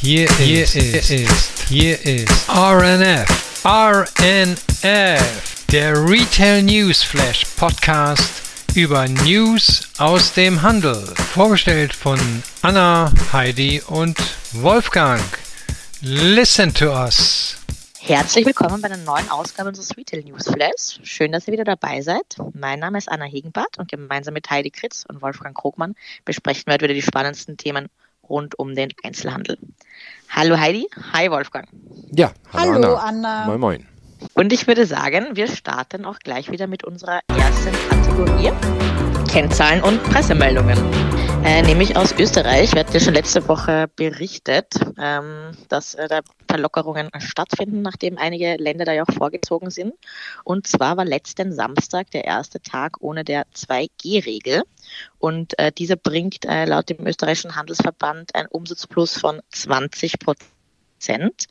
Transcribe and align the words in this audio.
Hier, 0.00 0.30
hier 0.36 0.62
ist, 0.62 0.76
ist, 0.76 1.68
hier 1.68 2.00
ist 2.06 2.48
RNF, 2.48 3.26
RNF, 3.64 5.66
der 5.72 6.08
Retail 6.08 6.62
News 6.62 7.02
Flash 7.02 7.44
Podcast 7.56 8.30
über 8.76 9.08
News 9.08 9.88
aus 9.98 10.32
dem 10.32 10.62
Handel. 10.62 11.04
Vorgestellt 11.34 11.92
von 11.92 12.20
Anna, 12.62 13.12
Heidi 13.32 13.82
und 13.88 14.16
Wolfgang. 14.52 15.20
Listen 16.00 16.72
to 16.72 16.92
us. 16.92 17.56
Herzlich 17.98 18.46
willkommen 18.46 18.80
bei 18.80 18.88
einer 18.88 19.02
neuen 19.02 19.28
Ausgabe 19.28 19.70
unseres 19.70 19.96
Retail 19.96 20.22
News 20.22 20.44
Flash. 20.44 21.00
Schön, 21.02 21.32
dass 21.32 21.48
ihr 21.48 21.52
wieder 21.52 21.64
dabei 21.64 22.02
seid. 22.02 22.36
Mein 22.54 22.78
Name 22.78 22.98
ist 22.98 23.10
Anna 23.10 23.24
Hegenbart 23.24 23.78
und 23.78 23.90
gemeinsam 23.90 24.34
mit 24.34 24.48
Heidi 24.48 24.70
Kritz 24.70 25.04
und 25.08 25.20
Wolfgang 25.22 25.56
Krogmann 25.56 25.96
besprechen 26.24 26.66
wir 26.66 26.74
heute 26.74 26.84
wieder 26.84 26.94
die 26.94 27.02
spannendsten 27.02 27.56
Themen 27.56 27.88
rund 28.28 28.58
um 28.58 28.74
den 28.74 28.90
Einzelhandel. 29.02 29.58
Hallo 30.28 30.58
Heidi, 30.58 30.88
hi 31.12 31.30
Wolfgang. 31.30 31.68
Ja, 32.10 32.32
hallo, 32.52 32.74
hallo 32.74 32.94
Anna. 32.96 33.42
Anna. 33.42 33.46
Moin, 33.46 33.60
moin. 33.60 33.86
Und 34.34 34.52
ich 34.52 34.66
würde 34.66 34.86
sagen, 34.86 35.28
wir 35.34 35.46
starten 35.46 36.04
auch 36.04 36.18
gleich 36.18 36.50
wieder 36.50 36.66
mit 36.66 36.84
unserer 36.84 37.20
ersten 37.28 37.72
Kategorie. 37.88 38.52
Kennzahlen 39.38 39.84
und 39.84 40.02
Pressemeldungen. 40.02 40.76
Äh, 41.44 41.62
nämlich 41.62 41.96
aus 41.96 42.12
Österreich. 42.18 42.72
Wir 42.72 42.80
hatten 42.80 42.92
ja 42.92 42.98
schon 42.98 43.14
letzte 43.14 43.46
Woche 43.46 43.86
berichtet, 43.94 44.74
ähm, 45.00 45.52
dass 45.68 45.94
äh, 45.94 46.08
da 46.08 46.22
Verlockerungen 46.48 47.08
stattfinden, 47.20 47.82
nachdem 47.82 48.18
einige 48.18 48.56
Länder 48.56 48.84
da 48.84 48.92
ja 48.94 49.04
auch 49.04 49.14
vorgezogen 49.14 49.70
sind. 49.70 49.94
Und 50.42 50.66
zwar 50.66 50.96
war 50.96 51.04
letzten 51.04 51.52
Samstag 51.52 52.10
der 52.10 52.24
erste 52.24 52.60
Tag 52.60 52.96
ohne 52.98 53.22
der 53.22 53.44
2G-Regel. 53.54 54.64
Und 55.20 55.56
äh, 55.60 55.70
diese 55.70 55.96
bringt 55.96 56.44
äh, 56.44 56.64
laut 56.64 56.88
dem 56.88 57.06
österreichischen 57.06 57.54
Handelsverband 57.54 58.34
ein 58.34 58.46
Umsatzplus 58.48 59.16
von 59.16 59.40
20 59.50 60.18
Prozent. 60.18 60.50
Prozent. 60.98 61.46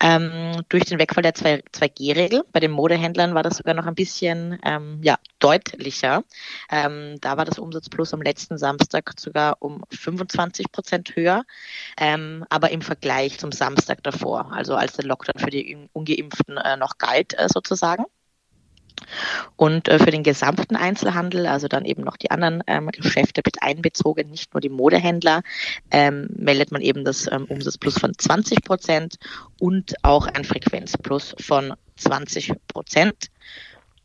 Ähm, 0.00 0.62
durch 0.68 0.84
den 0.84 0.98
Wegfall 0.98 1.22
der 1.22 1.34
2G-Regel. 1.34 2.44
Bei 2.52 2.60
den 2.60 2.72
Modehändlern 2.72 3.34
war 3.34 3.42
das 3.42 3.56
sogar 3.56 3.72
noch 3.74 3.86
ein 3.86 3.94
bisschen 3.94 4.58
ähm, 4.62 5.00
ja, 5.02 5.16
deutlicher. 5.38 6.24
Ähm, 6.70 7.16
da 7.20 7.38
war 7.38 7.46
das 7.46 7.58
Umsatzplus 7.58 8.12
am 8.12 8.20
letzten 8.20 8.58
Samstag 8.58 9.18
sogar 9.18 9.56
um 9.60 9.82
25 9.90 10.70
Prozent 10.70 11.16
höher, 11.16 11.44
ähm, 11.98 12.44
aber 12.50 12.70
im 12.70 12.82
Vergleich 12.82 13.38
zum 13.38 13.52
Samstag 13.52 14.02
davor, 14.02 14.52
also 14.52 14.74
als 14.74 14.94
der 14.94 15.06
Lockdown 15.06 15.40
für 15.40 15.50
die 15.50 15.88
Ungeimpften 15.92 16.58
äh, 16.58 16.76
noch 16.76 16.98
galt 16.98 17.38
äh, 17.38 17.48
sozusagen. 17.48 18.04
Und 19.56 19.88
äh, 19.88 19.98
für 19.98 20.10
den 20.10 20.22
gesamten 20.22 20.76
Einzelhandel, 20.76 21.46
also 21.46 21.68
dann 21.68 21.84
eben 21.84 22.02
noch 22.02 22.16
die 22.16 22.30
anderen 22.30 22.62
ähm, 22.66 22.88
Geschäfte 22.88 23.42
mit 23.44 23.62
einbezogen, 23.62 24.30
nicht 24.30 24.54
nur 24.54 24.60
die 24.60 24.68
Modehändler, 24.68 25.42
ähm, 25.90 26.28
meldet 26.36 26.72
man 26.72 26.80
eben 26.80 27.04
das 27.04 27.30
ähm, 27.30 27.44
Umsatzplus 27.46 27.98
von 27.98 28.12
20 28.16 28.64
Prozent 28.64 29.16
und 29.58 29.94
auch 30.02 30.26
ein 30.26 30.44
Frequenzplus 30.44 31.34
von 31.40 31.74
20 31.96 32.52
Prozent, 32.68 33.30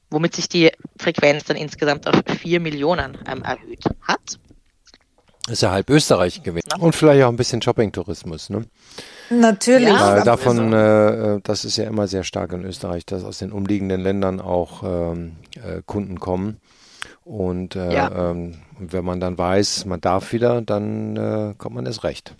womit 0.09 0.35
sich 0.35 0.49
die 0.49 0.71
Frequenz 0.97 1.45
dann 1.45 1.57
insgesamt 1.57 2.07
auf 2.07 2.21
4 2.25 2.59
Millionen 2.59 3.17
ähm, 3.27 3.43
erhöht 3.43 3.83
hat. 4.01 4.39
Ist 5.49 5.61
ja 5.61 5.71
halb 5.71 5.89
Österreich 5.89 6.43
gewesen. 6.43 6.67
Und 6.79 6.95
vielleicht 6.95 7.23
auch 7.23 7.29
ein 7.29 7.35
bisschen 7.35 7.61
Shopping-Tourismus, 7.61 8.49
ne? 8.49 8.65
Natürlich. 9.29 9.87
Ja, 9.87 10.23
davon, 10.23 10.73
äh, 10.73 11.35
äh, 11.35 11.39
das 11.43 11.65
ist 11.65 11.77
ja 11.77 11.85
immer 11.85 12.07
sehr 12.07 12.23
stark 12.23 12.53
in 12.53 12.63
Österreich, 12.63 13.05
dass 13.05 13.23
aus 13.23 13.39
den 13.39 13.51
umliegenden 13.51 14.01
Ländern 14.01 14.39
auch 14.39 14.83
ähm, 14.83 15.37
äh, 15.55 15.81
Kunden 15.85 16.19
kommen. 16.19 16.57
Und 17.23 17.75
äh, 17.75 17.93
ja. 17.93 18.31
ähm, 18.31 18.55
wenn 18.79 19.05
man 19.05 19.19
dann 19.19 19.37
weiß, 19.37 19.85
man 19.85 20.01
darf 20.01 20.33
wieder, 20.33 20.61
dann 20.61 21.15
äh, 21.15 21.53
kommt 21.57 21.75
man 21.75 21.85
erst 21.85 22.03
recht. 22.03 22.35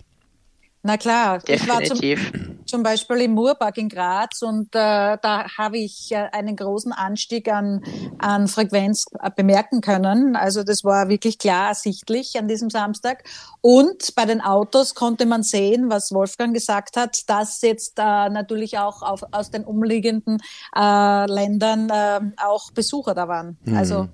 Na 0.82 0.96
klar, 0.96 1.40
Definitiv. 1.40 1.62
ich 1.62 2.34
war 2.34 2.40
zum, 2.40 2.66
zum 2.66 2.82
Beispiel 2.82 3.16
im 3.18 3.32
Murpark 3.32 3.76
in 3.76 3.90
Graz 3.90 4.40
und 4.40 4.74
äh, 4.74 5.18
da 5.20 5.46
habe 5.58 5.76
ich 5.76 6.10
äh, 6.10 6.28
einen 6.32 6.56
großen 6.56 6.92
Anstieg 6.92 7.52
an, 7.52 7.82
an 8.18 8.48
Frequenz 8.48 9.04
äh, 9.22 9.30
bemerken 9.34 9.82
können. 9.82 10.36
Also 10.36 10.62
das 10.62 10.82
war 10.82 11.10
wirklich 11.10 11.38
klar 11.38 11.68
ersichtlich 11.68 12.38
an 12.38 12.48
diesem 12.48 12.70
Samstag. 12.70 13.24
Und 13.60 14.14
bei 14.14 14.24
den 14.24 14.40
Autos 14.40 14.94
konnte 14.94 15.26
man 15.26 15.42
sehen, 15.42 15.90
was 15.90 16.12
Wolfgang 16.12 16.54
gesagt 16.54 16.96
hat, 16.96 17.28
dass 17.28 17.60
jetzt 17.60 17.98
äh, 17.98 18.30
natürlich 18.30 18.78
auch 18.78 19.02
auf, 19.02 19.22
aus 19.32 19.50
den 19.50 19.64
umliegenden 19.64 20.38
äh, 20.74 21.26
Ländern 21.30 21.90
äh, 21.90 22.20
auch 22.42 22.70
Besucher 22.72 23.14
da 23.14 23.28
waren. 23.28 23.58
Mhm. 23.64 23.76
Also 23.76 24.08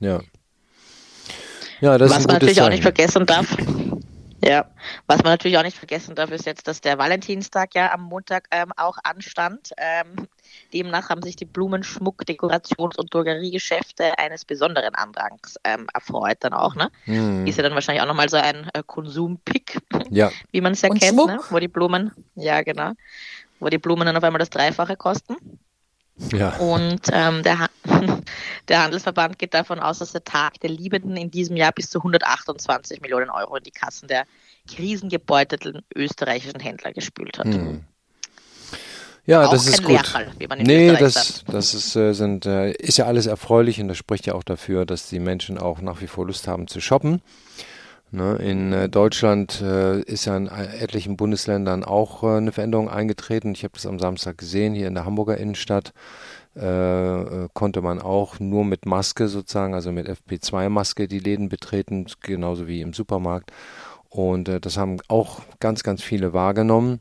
ja. 0.00 0.20
Ja, 1.80 1.96
das 1.96 2.10
was 2.10 2.18
ist 2.18 2.26
man 2.26 2.34
natürlich 2.34 2.60
auch 2.60 2.70
nicht 2.70 2.82
vergessen 2.82 3.24
darf. 3.24 3.56
Ja, 4.42 4.66
was 5.06 5.22
man 5.22 5.32
natürlich 5.32 5.58
auch 5.58 5.62
nicht 5.62 5.76
vergessen 5.76 6.14
darf, 6.14 6.30
ist 6.30 6.46
jetzt, 6.46 6.68
dass 6.68 6.80
der 6.80 6.98
Valentinstag 6.98 7.74
ja 7.74 7.92
am 7.92 8.02
Montag 8.02 8.46
ähm, 8.50 8.72
auch 8.76 8.96
anstand. 9.02 9.72
Ähm, 9.76 10.28
demnach 10.72 11.10
haben 11.10 11.22
sich 11.22 11.34
die 11.34 11.46
Blumenschmuck-, 11.46 12.24
Dekorations- 12.24 12.96
und 12.96 13.12
Drogeriegeschäfte 13.12 14.18
eines 14.18 14.44
besonderen 14.44 14.94
Andrangs 14.94 15.56
ähm, 15.64 15.88
erfreut 15.92 16.38
dann 16.40 16.52
auch. 16.52 16.76
Ne? 16.76 16.90
Mhm. 17.06 17.46
Ist 17.46 17.56
ja 17.56 17.64
dann 17.64 17.74
wahrscheinlich 17.74 18.02
auch 18.02 18.08
nochmal 18.08 18.28
so 18.28 18.36
ein 18.36 18.70
äh, 18.74 18.82
Konsumpick, 18.86 19.78
ja. 20.10 20.30
wie 20.52 20.60
man 20.60 20.72
es 20.72 20.82
ja 20.82 20.90
kennt, 20.90 21.16
ne? 21.16 21.40
wo 21.50 21.58
die 21.58 21.68
Blumen, 21.68 22.12
ja 22.36 22.62
genau, 22.62 22.92
wo 23.58 23.68
die 23.68 23.78
Blumen 23.78 24.06
dann 24.06 24.16
auf 24.16 24.24
einmal 24.24 24.38
das 24.38 24.50
Dreifache 24.50 24.96
kosten. 24.96 25.36
Ja. 26.32 26.56
Und 26.56 27.02
ähm, 27.12 27.42
der, 27.42 27.68
der 28.68 28.82
Handelsverband 28.82 29.38
geht 29.38 29.54
davon 29.54 29.78
aus, 29.78 29.98
dass 29.98 30.12
der 30.12 30.24
Tag 30.24 30.60
der 30.60 30.70
Liebenden 30.70 31.16
in 31.16 31.30
diesem 31.30 31.56
Jahr 31.56 31.72
bis 31.72 31.90
zu 31.90 31.98
128 31.98 33.00
Millionen 33.00 33.30
Euro 33.30 33.56
in 33.56 33.62
die 33.62 33.70
Kassen 33.70 34.08
der 34.08 34.24
krisengebeutelten 34.68 35.82
österreichischen 35.94 36.60
Händler 36.60 36.92
gespült 36.92 37.38
hat. 37.38 37.46
Hm. 37.46 37.84
Ja, 39.28 39.44
auch 39.44 39.50
das 39.50 39.66
ist 39.66 39.82
gut. 39.82 39.90
Lehrfall, 39.92 40.32
nee, 40.58 40.96
das, 40.96 41.12
sagt. 41.12 41.44
das 41.52 41.74
ist, 41.74 41.94
äh, 41.96 42.14
sind, 42.14 42.46
äh, 42.46 42.72
ist 42.72 42.96
ja 42.96 43.04
alles 43.04 43.26
erfreulich 43.26 43.78
und 43.78 43.88
das 43.88 43.98
spricht 43.98 44.26
ja 44.26 44.34
auch 44.34 44.42
dafür, 44.42 44.86
dass 44.86 45.08
die 45.10 45.18
Menschen 45.18 45.58
auch 45.58 45.82
nach 45.82 46.00
wie 46.00 46.06
vor 46.06 46.26
Lust 46.26 46.48
haben 46.48 46.66
zu 46.66 46.80
shoppen. 46.80 47.20
Ne, 48.10 48.36
in 48.36 48.72
äh, 48.72 48.88
Deutschland 48.88 49.60
äh, 49.60 50.00
ist 50.00 50.24
ja 50.24 50.34
in 50.34 50.46
äh, 50.46 50.78
etlichen 50.78 51.18
Bundesländern 51.18 51.84
auch 51.84 52.22
eine 52.22 52.52
Veränderung 52.52 52.88
eingetreten. 52.88 53.52
Ich 53.52 53.64
habe 53.64 53.74
das 53.74 53.84
am 53.84 53.98
Samstag 53.98 54.38
gesehen, 54.38 54.74
hier 54.74 54.88
in 54.88 54.94
der 54.94 55.04
Hamburger 55.04 55.36
Innenstadt 55.36 55.92
konnte 57.54 57.82
man 57.82 58.02
auch 58.02 58.40
nur 58.40 58.64
mit 58.64 58.84
Maske 58.84 59.28
sozusagen, 59.28 59.74
also 59.74 59.92
mit 59.92 60.08
FP2-Maske 60.08 61.06
die 61.06 61.20
Läden 61.20 61.48
betreten, 61.48 62.06
genauso 62.20 62.66
wie 62.66 62.80
im 62.80 62.94
Supermarkt. 62.94 63.52
Und 64.08 64.50
das 64.62 64.76
haben 64.76 64.96
auch 65.06 65.42
ganz, 65.60 65.84
ganz 65.84 66.02
viele 66.02 66.32
wahrgenommen. 66.32 67.00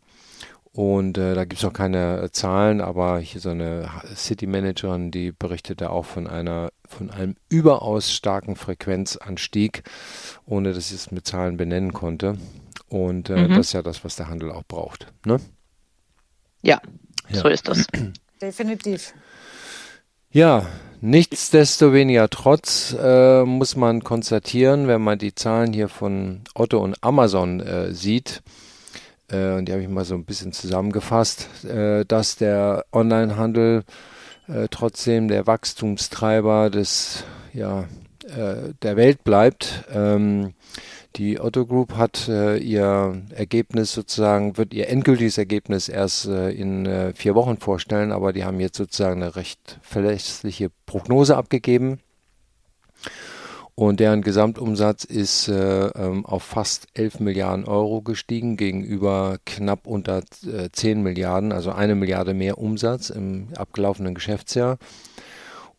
Und 0.77 1.17
äh, 1.17 1.33
da 1.33 1.45
gibt 1.45 1.57
es 1.57 1.63
noch 1.63 1.73
keine 1.73 2.21
äh, 2.21 2.31
Zahlen, 2.31 2.81
aber 2.81 3.17
hier 3.17 3.41
so 3.41 3.49
eine 3.49 3.89
City 4.15 4.45
Managerin, 4.45 5.09
die 5.09 5.31
berichtete 5.31 5.89
auch 5.89 6.05
von 6.05 6.27
einer 6.27 6.69
von 6.87 7.09
einem 7.09 7.35
überaus 7.49 8.13
starken 8.13 8.55
Frequenzanstieg, 8.55 9.81
ohne 10.45 10.73
dass 10.73 10.89
sie 10.89 10.95
es 10.95 11.09
mit 11.09 11.25
Zahlen 11.25 11.57
benennen 11.57 11.93
konnte. 11.93 12.37
Und 12.89 13.31
äh, 13.31 13.47
mhm. 13.47 13.55
das 13.55 13.67
ist 13.67 13.73
ja 13.73 13.81
das, 13.81 14.05
was 14.05 14.17
der 14.17 14.29
Handel 14.29 14.51
auch 14.51 14.61
braucht. 14.67 15.07
Ne? 15.25 15.39
Ja, 16.61 16.79
ja, 17.27 17.41
so 17.41 17.47
ist 17.47 17.67
das. 17.67 17.87
Definitiv. 18.39 19.15
Ja, 20.29 20.67
nichtsdestoweniger 21.01 22.29
trotz 22.29 22.95
äh, 23.01 23.43
muss 23.45 23.75
man 23.75 24.03
konstatieren, 24.03 24.87
wenn 24.87 25.01
man 25.01 25.17
die 25.17 25.33
Zahlen 25.33 25.73
hier 25.73 25.89
von 25.89 26.41
Otto 26.53 26.77
und 26.77 27.03
Amazon 27.03 27.61
äh, 27.61 27.93
sieht, 27.93 28.43
äh, 28.43 28.66
und 29.31 29.65
die 29.65 29.71
habe 29.71 29.81
ich 29.81 29.89
mal 29.89 30.05
so 30.05 30.15
ein 30.15 30.25
bisschen 30.25 30.53
zusammengefasst, 30.53 31.65
äh, 31.65 32.05
dass 32.05 32.37
der 32.37 32.85
Onlinehandel 32.91 33.83
äh, 34.47 34.67
trotzdem 34.71 35.27
der 35.27 35.47
Wachstumstreiber 35.47 36.69
des, 36.69 37.23
ja, 37.53 37.85
äh, 38.25 38.73
der 38.81 38.95
Welt 38.95 39.23
bleibt. 39.23 39.85
Ähm, 39.91 40.53
die 41.15 41.39
Otto 41.39 41.65
Group 41.65 41.95
hat 41.95 42.27
äh, 42.29 42.57
ihr 42.57 43.21
Ergebnis 43.33 43.91
sozusagen, 43.91 44.57
wird 44.57 44.73
ihr 44.73 44.87
endgültiges 44.89 45.37
Ergebnis 45.37 45.89
erst 45.89 46.27
äh, 46.27 46.51
in 46.51 46.85
äh, 46.85 47.13
vier 47.13 47.33
Wochen 47.35 47.57
vorstellen, 47.57 48.11
aber 48.11 48.33
die 48.33 48.45
haben 48.45 48.59
jetzt 48.59 48.77
sozusagen 48.77 49.21
eine 49.21 49.35
recht 49.35 49.79
verlässliche 49.81 50.69
Prognose 50.85 51.35
abgegeben 51.35 51.99
und 53.79 53.99
deren 53.99 54.23
Gesamtumsatz 54.23 55.03
ist 55.03 55.49
äh, 55.49 55.89
ähm, 55.89 56.25
auf 56.25 56.41
fast 56.41 56.87
11 56.95 57.19
Milliarden 57.19 57.65
Euro 57.65 58.01
gestiegen 58.01 58.57
gegenüber 58.57 59.37
knapp 59.45 59.85
unter 59.85 60.23
äh, 60.47 60.69
10 60.71 61.03
Milliarden, 61.03 61.51
also 61.51 61.71
eine 61.71 61.93
Milliarde 61.93 62.33
mehr 62.33 62.57
Umsatz 62.57 63.11
im 63.11 63.49
abgelaufenen 63.55 64.15
Geschäftsjahr. 64.15 64.79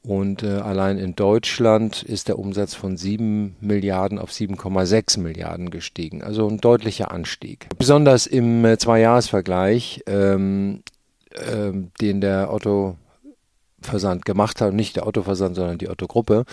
Und 0.05 0.45
äh, 0.45 0.59
allein 0.59 0.97
in 0.97 1.17
Deutschland 1.17 2.05
ist 2.05 2.29
der 2.29 2.39
Umsatz 2.39 2.73
von 2.77 2.97
7 2.97 3.57
Milliarden 3.61 4.21
auf 4.21 4.31
7,6 4.31 5.19
Milliarden 5.19 5.71
gestiegen. 5.71 6.23
Also 6.23 6.47
ein 6.47 6.59
deutlicher 6.59 7.11
Anstieg. 7.11 7.67
Besonders 7.79 8.29
im 8.29 8.65
äh, 8.65 8.79
Zweijahresvergleich, 8.79 10.05
ähm, 10.07 10.85
ähm, 11.53 11.91
den 12.01 12.21
der 12.21 12.53
Otto-Versand 12.53 14.25
gemacht 14.25 14.61
hat, 14.61 14.73
nicht 14.73 14.95
der 14.95 15.05
Otto-Versand, 15.09 15.57
sondern 15.57 15.79
die 15.79 15.89
Otto-Gruppe, 15.89 16.45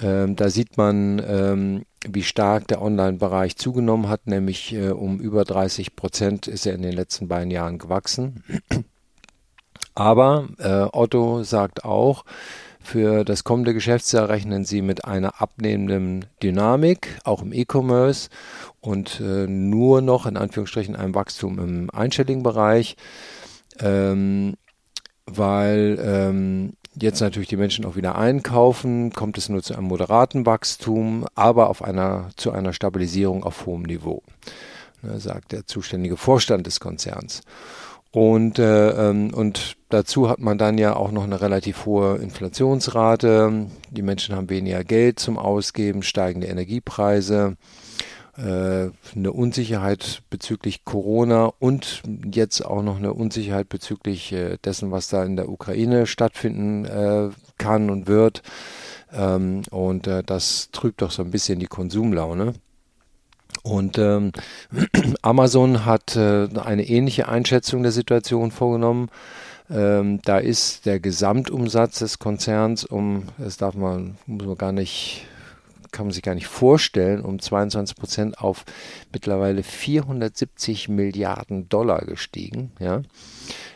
ähm, 0.00 0.36
da 0.36 0.48
sieht 0.50 0.76
man, 0.76 1.22
ähm, 1.26 1.84
wie 2.08 2.22
stark 2.22 2.68
der 2.68 2.82
Online-Bereich 2.82 3.56
zugenommen 3.56 4.08
hat, 4.08 4.26
nämlich 4.26 4.72
äh, 4.72 4.90
um 4.90 5.20
über 5.20 5.44
30 5.44 5.96
Prozent 5.96 6.46
ist 6.46 6.66
er 6.66 6.74
in 6.74 6.82
den 6.82 6.92
letzten 6.92 7.28
beiden 7.28 7.50
Jahren 7.50 7.78
gewachsen. 7.78 8.42
Aber 9.94 10.48
äh, 10.58 10.96
Otto 10.96 11.42
sagt 11.42 11.84
auch, 11.84 12.24
für 12.82 13.24
das 13.24 13.44
kommende 13.44 13.74
Geschäftsjahr 13.74 14.30
rechnen 14.30 14.64
sie 14.64 14.80
mit 14.80 15.04
einer 15.04 15.42
abnehmenden 15.42 16.24
Dynamik, 16.42 17.18
auch 17.24 17.42
im 17.42 17.52
E-Commerce 17.52 18.30
und 18.80 19.20
äh, 19.20 19.46
nur 19.46 20.00
noch 20.00 20.24
in 20.24 20.38
Anführungsstrichen 20.38 20.96
einem 20.96 21.14
Wachstum 21.14 21.58
im 21.58 21.90
einstelligen 21.90 22.42
Bereich, 22.42 22.96
ähm, 23.80 24.54
weil 25.26 25.98
ähm, 26.02 26.72
jetzt 26.94 27.20
natürlich 27.20 27.48
die 27.48 27.56
Menschen 27.56 27.84
auch 27.84 27.96
wieder 27.96 28.16
einkaufen, 28.16 29.12
kommt 29.12 29.38
es 29.38 29.48
nur 29.48 29.62
zu 29.62 29.74
einem 29.74 29.86
moderaten 29.86 30.46
Wachstum, 30.46 31.26
aber 31.34 31.70
auf 31.70 31.82
einer, 31.82 32.30
zu 32.36 32.52
einer 32.52 32.72
Stabilisierung 32.72 33.44
auf 33.44 33.66
hohem 33.66 33.82
Niveau, 33.82 34.22
ne, 35.02 35.18
sagt 35.20 35.52
der 35.52 35.66
zuständige 35.66 36.16
Vorstand 36.16 36.66
des 36.66 36.80
Konzerns. 36.80 37.42
Und, 38.12 38.58
äh, 38.58 39.10
ähm, 39.10 39.32
und 39.32 39.76
dazu 39.88 40.28
hat 40.28 40.40
man 40.40 40.58
dann 40.58 40.78
ja 40.78 40.96
auch 40.96 41.12
noch 41.12 41.22
eine 41.22 41.40
relativ 41.40 41.86
hohe 41.86 42.16
Inflationsrate. 42.16 43.66
Die 43.90 44.02
Menschen 44.02 44.34
haben 44.34 44.50
weniger 44.50 44.82
Geld 44.82 45.20
zum 45.20 45.38
Ausgeben, 45.38 46.02
steigende 46.02 46.48
Energiepreise, 46.48 47.56
eine 48.42 49.32
Unsicherheit 49.32 50.22
bezüglich 50.30 50.84
Corona 50.84 51.52
und 51.58 52.02
jetzt 52.32 52.64
auch 52.64 52.82
noch 52.82 52.96
eine 52.96 53.12
Unsicherheit 53.12 53.68
bezüglich 53.68 54.32
äh, 54.32 54.56
dessen, 54.64 54.90
was 54.90 55.08
da 55.08 55.24
in 55.24 55.36
der 55.36 55.48
Ukraine 55.48 56.06
stattfinden 56.06 56.84
äh, 56.84 57.30
kann 57.58 57.90
und 57.90 58.06
wird. 58.06 58.42
Ähm, 59.12 59.62
und 59.70 60.06
äh, 60.06 60.22
das 60.22 60.70
trübt 60.72 61.02
doch 61.02 61.10
so 61.10 61.22
ein 61.22 61.30
bisschen 61.30 61.58
die 61.58 61.66
Konsumlaune. 61.66 62.54
Und 63.62 63.98
ähm, 63.98 64.32
Amazon 65.22 65.84
hat 65.84 66.16
äh, 66.16 66.48
eine 66.54 66.88
ähnliche 66.88 67.28
Einschätzung 67.28 67.82
der 67.82 67.92
Situation 67.92 68.50
vorgenommen. 68.50 69.10
Ähm, 69.70 70.20
da 70.24 70.38
ist 70.38 70.86
der 70.86 70.98
Gesamtumsatz 70.98 72.00
des 72.00 72.18
Konzerns 72.18 72.84
um, 72.84 73.24
das 73.38 73.56
darf 73.56 73.74
man, 73.74 74.16
muss 74.26 74.46
man 74.46 74.56
gar 74.58 74.72
nicht, 74.72 75.26
kann 75.92 76.06
man 76.06 76.12
sich 76.12 76.22
gar 76.22 76.34
nicht 76.34 76.46
vorstellen, 76.46 77.22
um 77.22 77.38
22 77.38 77.96
Prozent 77.96 78.38
auf 78.38 78.64
mittlerweile 79.12 79.62
470 79.62 80.88
Milliarden 80.88 81.68
Dollar 81.68 82.00
gestiegen. 82.04 82.72
Ja? 82.78 83.02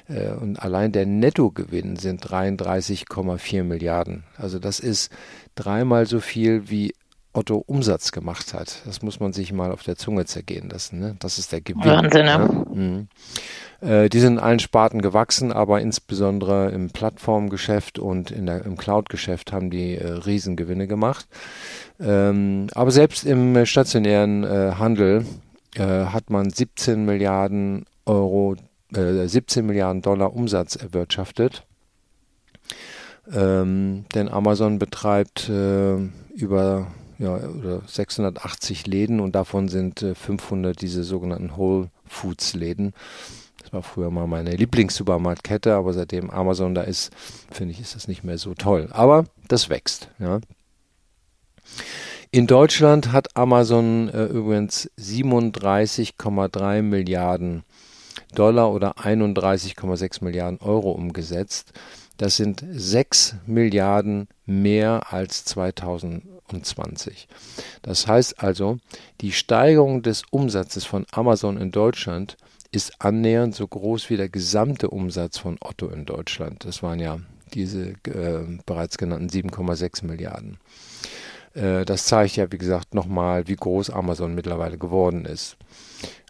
Äh, 0.08 0.32
und 0.32 0.58
allein 0.58 0.93
der 0.93 1.06
Nettogewinn 1.06 1.96
sind 1.96 2.26
33,4 2.26 3.62
Milliarden. 3.64 4.25
Also 4.37 4.58
das 4.58 4.81
ist 4.81 5.11
dreimal 5.55 6.06
so 6.06 6.20
viel 6.20 6.70
wie 6.70 6.94
Otto 7.35 7.57
Umsatz 7.67 8.13
gemacht 8.13 8.55
hat. 8.55 8.83
Das 8.87 9.03
muss 9.03 9.19
man 9.19 9.33
sich 9.33 9.53
mal 9.53 9.73
auf 9.73 9.83
der 9.83 9.97
Zunge 9.97 10.25
zergehen 10.25 10.71
lassen. 10.71 11.01
Ne? 11.01 11.17
Das 11.19 11.39
ist 11.39 11.53
der 11.53 11.61
Gewinn. 11.61 11.85
Wahnsinn, 11.85 12.27
ja. 12.27 12.39
Mhm. 12.39 13.09
Äh, 13.81 14.09
die 14.09 14.21
sind 14.21 14.35
in 14.35 14.39
allen 14.39 14.61
Sparten 14.61 15.03
gewachsen, 15.03 15.53
aber 15.53 15.81
insbesondere 15.81 16.71
im 16.71 16.91
Plattformgeschäft 16.91 17.99
und 17.99 18.31
in 18.31 18.47
der, 18.47 18.65
im 18.65 18.77
Cloud-Geschäft 18.77 19.53
haben 19.53 19.71
die 19.71 19.97
äh, 19.97 20.07
Riesengewinne 20.07 20.87
gemacht. 20.87 21.27
Ähm, 22.01 22.69
aber 22.75 22.93
selbst 22.93 23.25
im 23.25 23.67
stationären 23.67 24.45
äh, 24.45 24.75
Handel 24.79 25.27
äh, 25.75 25.83
hat 25.83 26.31
man 26.31 26.51
17 26.51 27.05
Milliarden 27.05 27.85
Euro, 28.07 28.55
17 28.93 29.65
äh, 29.65 29.67
Milliarden 29.67 30.03
Dollar 30.03 30.35
Umsatz 30.35 30.77
erwirtschaftet. 30.77 31.65
Ähm, 33.33 34.05
denn 34.15 34.29
Amazon 34.29 34.79
betreibt 34.79 35.49
über 35.49 36.87
ja, 37.19 37.37
oder 37.37 37.82
680 37.87 38.87
Läden 38.87 39.20
und 39.20 39.34
davon 39.34 39.69
sind 39.69 40.02
äh, 40.02 40.14
500 40.14 40.81
diese 40.81 41.05
sogenannten 41.05 41.56
Whole 41.56 41.90
Foods 42.06 42.55
Läden. 42.55 42.93
Das 43.62 43.72
war 43.72 43.82
früher 43.82 44.11
mal 44.11 44.26
meine 44.26 44.55
Lieblingssupermarktkette, 44.55 45.75
aber 45.75 45.93
seitdem 45.93 46.31
Amazon 46.31 46.75
da 46.75 46.82
ist, 46.82 47.12
finde 47.50 47.72
ich, 47.72 47.81
ist 47.81 47.94
das 47.94 48.08
nicht 48.08 48.25
mehr 48.25 48.38
so 48.38 48.55
toll. 48.55 48.88
Aber 48.90 49.25
das 49.49 49.69
wächst, 49.69 50.08
ja. 50.19 50.40
In 52.31 52.46
Deutschland 52.46 53.12
hat 53.12 53.37
Amazon 53.37 54.08
äh, 54.08 54.25
übrigens 54.25 54.90
37,3 54.99 56.82
Milliarden 56.82 57.62
Dollar 58.34 58.72
oder 58.72 58.99
31,6 58.99 60.25
Milliarden 60.25 60.58
Euro 60.61 60.90
umgesetzt. 60.90 61.72
Das 62.16 62.37
sind 62.37 62.64
6 62.69 63.37
Milliarden 63.46 64.28
mehr 64.46 65.12
als 65.12 65.44
2000 65.44 66.25
2020. 66.49 67.29
Das 67.82 68.06
heißt 68.06 68.43
also, 68.43 68.79
die 69.20 69.32
Steigerung 69.32 70.02
des 70.02 70.23
Umsatzes 70.31 70.85
von 70.85 71.06
Amazon 71.12 71.56
in 71.56 71.70
Deutschland 71.70 72.37
ist 72.70 73.00
annähernd 73.00 73.55
so 73.55 73.67
groß 73.67 74.11
wie 74.11 74.17
der 74.17 74.29
gesamte 74.29 74.91
Umsatz 74.91 75.38
von 75.38 75.56
Otto 75.61 75.88
in 75.88 76.06
Deutschland. 76.06 76.64
Das 76.64 76.82
waren 76.82 76.99
ja 76.99 77.20
diese 77.52 77.91
äh, 78.08 78.58
bereits 78.67 78.99
genannten 78.99 79.29
7,6 79.29 80.05
Milliarden. 80.05 80.58
Äh, 81.55 81.85
das 81.85 82.06
zeigt 82.06 82.37
ja, 82.37 82.50
wie 82.50 82.58
gesagt, 82.58 82.94
nochmal, 82.94 83.47
wie 83.47 83.56
groß 83.56 83.90
Amazon 83.90 84.35
mittlerweile 84.35 84.76
geworden 84.76 85.25
ist. 85.25 85.56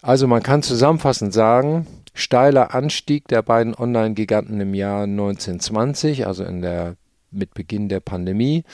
Also 0.03 0.27
man 0.27 0.43
kann 0.43 0.63
zusammenfassend 0.63 1.33
sagen, 1.33 1.87
steiler 2.13 2.75
Anstieg 2.75 3.27
der 3.29 3.43
beiden 3.43 3.75
Online-Giganten 3.75 4.61
im 4.61 4.75
Jahr 4.75 5.05
1920, 5.05 6.27
also 6.27 6.45
in 6.45 6.61
der, 6.61 6.97
mit 7.31 7.55
Beginn 7.55 7.89
der 7.89 8.01
Pandemie 8.01 8.65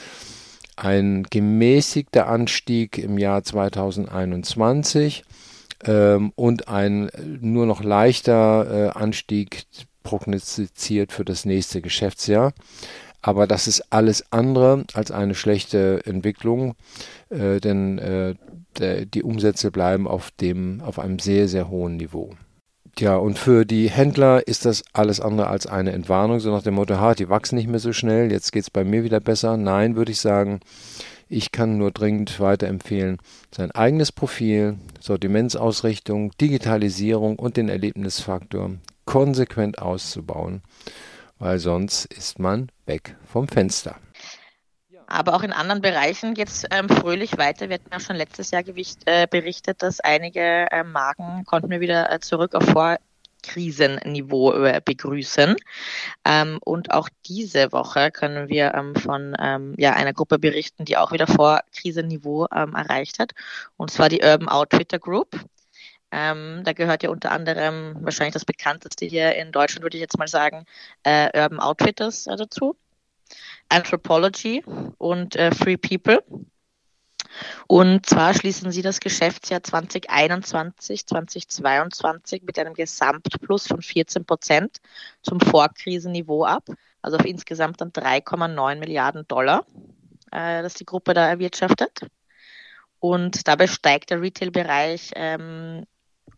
ein 0.81 1.23
gemäßigter 1.29 2.27
Anstieg 2.27 2.97
im 2.97 3.17
Jahr 3.17 3.43
2021 3.43 5.23
ähm, 5.85 6.31
und 6.35 6.67
ein 6.67 7.09
nur 7.39 7.65
noch 7.65 7.83
leichter 7.83 8.89
äh, 8.95 8.97
Anstieg 8.97 9.63
prognostiziert 10.03 11.11
für 11.11 11.23
das 11.23 11.45
nächste 11.45 11.81
Geschäftsjahr. 11.81 12.53
Aber 13.21 13.45
das 13.45 13.67
ist 13.67 13.93
alles 13.93 14.31
andere 14.31 14.85
als 14.93 15.11
eine 15.11 15.35
schlechte 15.35 16.01
Entwicklung, 16.05 16.73
äh, 17.29 17.59
denn 17.59 17.99
äh, 17.99 18.33
der, 18.79 19.05
die 19.05 19.21
Umsätze 19.21 19.69
bleiben 19.69 20.07
auf 20.07 20.31
dem 20.31 20.81
auf 20.81 20.97
einem 20.97 21.19
sehr 21.19 21.47
sehr 21.47 21.69
hohen 21.69 21.97
Niveau. 21.97 22.31
Ja, 22.99 23.15
und 23.15 23.39
für 23.39 23.65
die 23.65 23.89
Händler 23.89 24.47
ist 24.47 24.65
das 24.65 24.83
alles 24.93 25.21
andere 25.21 25.47
als 25.47 25.65
eine 25.65 25.91
Entwarnung, 25.91 26.39
so 26.39 26.51
nach 26.51 26.61
dem 26.61 26.75
Motto, 26.75 26.99
ha, 26.99 27.15
die 27.15 27.29
wachsen 27.29 27.55
nicht 27.55 27.69
mehr 27.69 27.79
so 27.79 27.93
schnell, 27.93 28.31
jetzt 28.31 28.51
geht 28.51 28.63
es 28.63 28.69
bei 28.69 28.83
mir 28.83 29.03
wieder 29.03 29.19
besser. 29.19 29.57
Nein, 29.57 29.95
würde 29.95 30.11
ich 30.11 30.19
sagen, 30.19 30.59
ich 31.29 31.51
kann 31.51 31.77
nur 31.77 31.91
dringend 31.91 32.39
weiterempfehlen, 32.39 33.17
sein 33.55 33.71
eigenes 33.71 34.11
Profil, 34.11 34.77
Sortimentsausrichtung, 34.99 36.31
Digitalisierung 36.41 37.39
und 37.39 37.55
den 37.55 37.69
Erlebnisfaktor 37.69 38.71
konsequent 39.05 39.79
auszubauen, 39.79 40.61
weil 41.39 41.59
sonst 41.59 42.05
ist 42.05 42.39
man 42.39 42.69
weg 42.85 43.15
vom 43.25 43.47
Fenster. 43.47 43.95
Aber 45.11 45.33
auch 45.35 45.43
in 45.43 45.51
anderen 45.51 45.81
Bereichen 45.81 46.33
geht 46.33 46.47
es 46.47 46.63
ähm, 46.71 46.87
fröhlich 46.87 47.37
weiter. 47.37 47.67
Wir 47.67 47.75
hatten 47.75 47.89
ja 47.91 47.99
schon 47.99 48.15
letztes 48.15 48.51
Jahr 48.51 48.63
gewicht, 48.63 49.01
äh, 49.07 49.27
berichtet, 49.29 49.83
dass 49.83 49.99
einige 49.99 50.71
äh, 50.71 50.83
Marken 50.85 51.43
konnten 51.43 51.69
wir 51.69 51.81
wieder 51.81 52.09
äh, 52.09 52.21
zurück 52.21 52.55
auf 52.55 52.63
Vorkrisenniveau 52.63 54.53
äh, 54.53 54.81
begrüßen. 54.83 55.57
Ähm, 56.23 56.59
und 56.63 56.91
auch 56.91 57.09
diese 57.25 57.73
Woche 57.73 58.09
können 58.11 58.47
wir 58.47 58.73
ähm, 58.73 58.95
von 58.95 59.35
ähm, 59.37 59.75
ja, 59.77 59.93
einer 59.93 60.13
Gruppe 60.13 60.39
berichten, 60.39 60.85
die 60.85 60.95
auch 60.95 61.11
wieder 61.11 61.27
Vorkrisenniveau 61.27 62.47
ähm, 62.55 62.73
erreicht 62.73 63.19
hat. 63.19 63.33
Und 63.75 63.91
zwar 63.91 64.07
die 64.07 64.21
Urban 64.23 64.47
Outfitter 64.47 64.97
Group. 64.97 65.37
Ähm, 66.13 66.61
da 66.63 66.71
gehört 66.71 67.03
ja 67.03 67.09
unter 67.09 67.31
anderem 67.33 67.97
wahrscheinlich 67.99 68.33
das 68.33 68.45
bekannteste 68.45 69.05
hier 69.05 69.35
in 69.35 69.51
Deutschland, 69.51 69.83
würde 69.83 69.97
ich 69.97 70.01
jetzt 70.01 70.17
mal 70.17 70.27
sagen, 70.29 70.65
äh, 71.03 71.37
Urban 71.37 71.59
Outfitters 71.59 72.27
äh, 72.27 72.35
dazu. 72.37 72.77
Anthropology 73.71 74.63
und 74.97 75.35
äh, 75.35 75.51
Free 75.53 75.77
People. 75.77 76.23
Und 77.67 78.05
zwar 78.05 78.33
schließen 78.33 78.71
sie 78.71 78.81
das 78.81 78.99
Geschäftsjahr 78.99 79.63
2021, 79.63 81.07
2022 81.07 82.43
mit 82.43 82.59
einem 82.59 82.73
Gesamtplus 82.73 83.67
von 83.67 83.81
14 83.81 84.25
Prozent 84.25 84.77
zum 85.21 85.39
Vorkrisenniveau 85.39 86.43
ab, 86.43 86.65
also 87.01 87.17
auf 87.17 87.25
insgesamt 87.25 87.81
dann 87.81 87.91
3,9 87.91 88.75
Milliarden 88.75 89.27
Dollar, 89.27 89.65
äh, 90.31 90.61
das 90.61 90.73
die 90.73 90.85
Gruppe 90.85 91.13
da 91.13 91.27
erwirtschaftet. 91.27 92.07
Und 92.99 93.47
dabei 93.47 93.67
steigt 93.67 94.11
der 94.11 94.21
Retail-Bereich 94.21 95.11
ähm, 95.15 95.85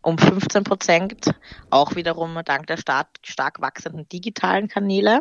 um 0.02 0.18
15 0.18 0.64
Prozent, 0.64 1.30
auch 1.70 1.94
wiederum 1.94 2.38
dank 2.44 2.66
der 2.66 2.76
stark, 2.76 3.08
stark 3.22 3.60
wachsenden 3.60 4.08
digitalen 4.08 4.68
Kanäle. 4.68 5.20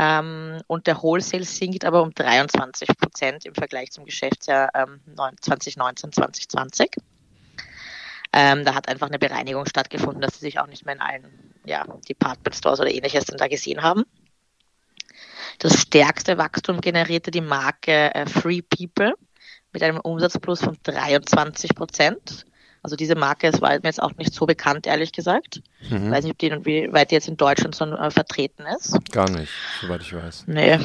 Ähm, 0.00 0.62
und 0.68 0.86
der 0.86 1.02
Wholesale 1.02 1.42
sinkt 1.42 1.84
aber 1.84 2.02
um 2.02 2.14
23 2.14 2.88
Prozent 2.96 3.44
im 3.44 3.54
Vergleich 3.54 3.90
zum 3.90 4.04
Geschäftsjahr 4.04 4.70
ähm, 4.74 5.00
2019, 5.40 6.12
2020. 6.12 6.92
Ähm, 8.32 8.64
da 8.64 8.74
hat 8.74 8.88
einfach 8.88 9.08
eine 9.08 9.18
Bereinigung 9.18 9.66
stattgefunden, 9.66 10.20
dass 10.20 10.34
sie 10.34 10.46
sich 10.46 10.60
auch 10.60 10.68
nicht 10.68 10.86
mehr 10.86 10.94
in 10.94 11.00
allen 11.00 11.54
ja, 11.64 11.84
Department 12.08 12.54
Stores 12.54 12.78
oder 12.78 12.90
ähnliches 12.90 13.24
dann 13.24 13.38
da 13.38 13.48
gesehen 13.48 13.82
haben. 13.82 14.04
Das 15.58 15.80
stärkste 15.80 16.38
Wachstum 16.38 16.80
generierte 16.80 17.32
die 17.32 17.40
Marke 17.40 18.14
äh, 18.14 18.26
Free 18.26 18.62
People 18.62 19.14
mit 19.72 19.82
einem 19.82 19.98
Umsatzplus 19.98 20.60
von 20.60 20.76
23 20.84 21.74
Prozent. 21.74 22.46
Also 22.82 22.96
diese 22.96 23.14
Marke, 23.14 23.48
es 23.48 23.60
war 23.60 23.70
mir 23.70 23.80
jetzt 23.84 24.02
auch 24.02 24.16
nicht 24.16 24.32
so 24.32 24.46
bekannt, 24.46 24.86
ehrlich 24.86 25.12
gesagt. 25.12 25.62
Mhm. 25.90 26.10
Weiß 26.10 26.24
nicht, 26.24 26.32
ob 26.32 26.38
die, 26.38 26.64
wie 26.64 26.92
weit 26.92 27.10
die 27.10 27.16
jetzt 27.16 27.28
in 27.28 27.36
Deutschland 27.36 27.74
so 27.74 27.84
äh, 27.84 28.10
vertreten 28.10 28.64
ist. 28.76 28.96
Gar 29.12 29.30
nicht, 29.30 29.52
soweit 29.80 30.02
ich 30.02 30.14
weiß. 30.14 30.44
Nee. 30.46 30.78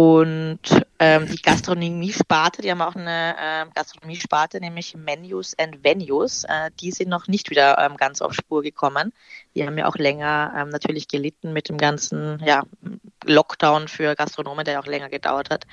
Und 0.00 0.60
ähm, 0.98 1.26
die 1.26 1.42
Gastronomie-Sparte, 1.42 2.62
die 2.62 2.70
haben 2.70 2.80
auch 2.80 2.94
eine 2.96 3.34
äh, 3.36 3.66
Gastronomie-Sparte, 3.74 4.58
nämlich 4.58 4.96
Menus 4.96 5.54
and 5.58 5.84
Venues. 5.84 6.44
Äh, 6.44 6.70
die 6.80 6.90
sind 6.90 7.10
noch 7.10 7.28
nicht 7.28 7.50
wieder 7.50 7.76
ähm, 7.78 7.98
ganz 7.98 8.22
auf 8.22 8.32
Spur 8.32 8.62
gekommen. 8.62 9.12
Die 9.54 9.66
haben 9.66 9.76
ja 9.76 9.86
auch 9.86 9.96
länger 9.96 10.54
ähm, 10.56 10.70
natürlich 10.70 11.06
gelitten 11.06 11.52
mit 11.52 11.68
dem 11.68 11.76
ganzen 11.76 12.42
ja, 12.42 12.62
Lockdown 13.26 13.88
für 13.88 14.14
Gastronomen, 14.14 14.64
der 14.64 14.80
auch 14.80 14.86
länger 14.86 15.10
gedauert 15.10 15.50
hat, 15.50 15.66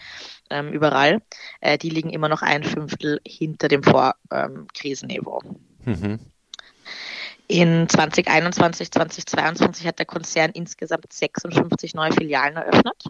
ähm, 0.50 0.74
überall. 0.74 1.22
Äh, 1.62 1.78
die 1.78 1.90
liegen 1.90 2.10
immer 2.10 2.28
noch 2.28 2.42
ein 2.42 2.66
Fünftel 2.66 3.22
hinter 3.26 3.70
dem 3.70 3.82
Vorkrisenniveau. 3.82 5.42
Mhm. 5.86 6.20
In 7.48 7.88
2021, 7.88 8.92
2022 8.92 9.88
hat 9.88 10.00
der 10.00 10.06
Konzern 10.06 10.52
insgesamt 10.52 11.14
56 11.14 11.94
neue 11.94 12.12
Filialen 12.12 12.58
eröffnet 12.58 13.06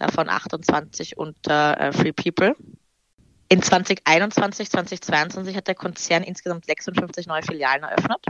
davon 0.00 0.28
28 0.28 1.16
unter 1.16 1.78
äh, 1.78 1.92
Free 1.92 2.12
People. 2.12 2.56
In 3.48 3.62
2021, 3.62 4.70
2022 4.70 5.56
hat 5.56 5.68
der 5.68 5.74
Konzern 5.74 6.22
insgesamt 6.22 6.66
56 6.66 7.26
neue 7.26 7.42
Filialen 7.42 7.82
eröffnet, 7.82 8.24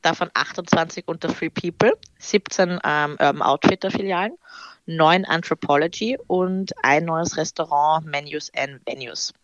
davon 0.00 0.30
28 0.32 1.06
unter 1.06 1.28
Free 1.28 1.50
People, 1.50 1.92
17 2.18 2.78
ähm, 2.84 3.12
Urban 3.12 3.42
Outfitter 3.42 3.90
Filialen, 3.90 4.36
9 4.86 5.24
Anthropology 5.26 6.16
und 6.26 6.72
ein 6.82 7.04
neues 7.04 7.36
Restaurant 7.36 8.06
Menus 8.06 8.50
and 8.56 8.80
Venues. 8.86 9.34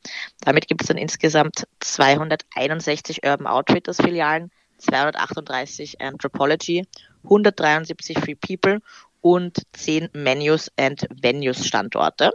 Damit 0.40 0.66
gibt 0.66 0.82
es 0.82 0.88
dann 0.88 0.96
insgesamt 0.96 1.66
261 1.80 3.24
Urban 3.24 3.46
Outfitters 3.46 3.98
Filialen, 3.98 4.50
238 4.78 6.00
Anthropology, 6.00 6.86
173 7.24 8.18
Free 8.18 8.34
People 8.34 8.80
und 9.20 9.62
zehn 9.72 10.08
Menus 10.12 10.70
and 10.76 11.06
Venues 11.20 11.66
Standorte. 11.66 12.30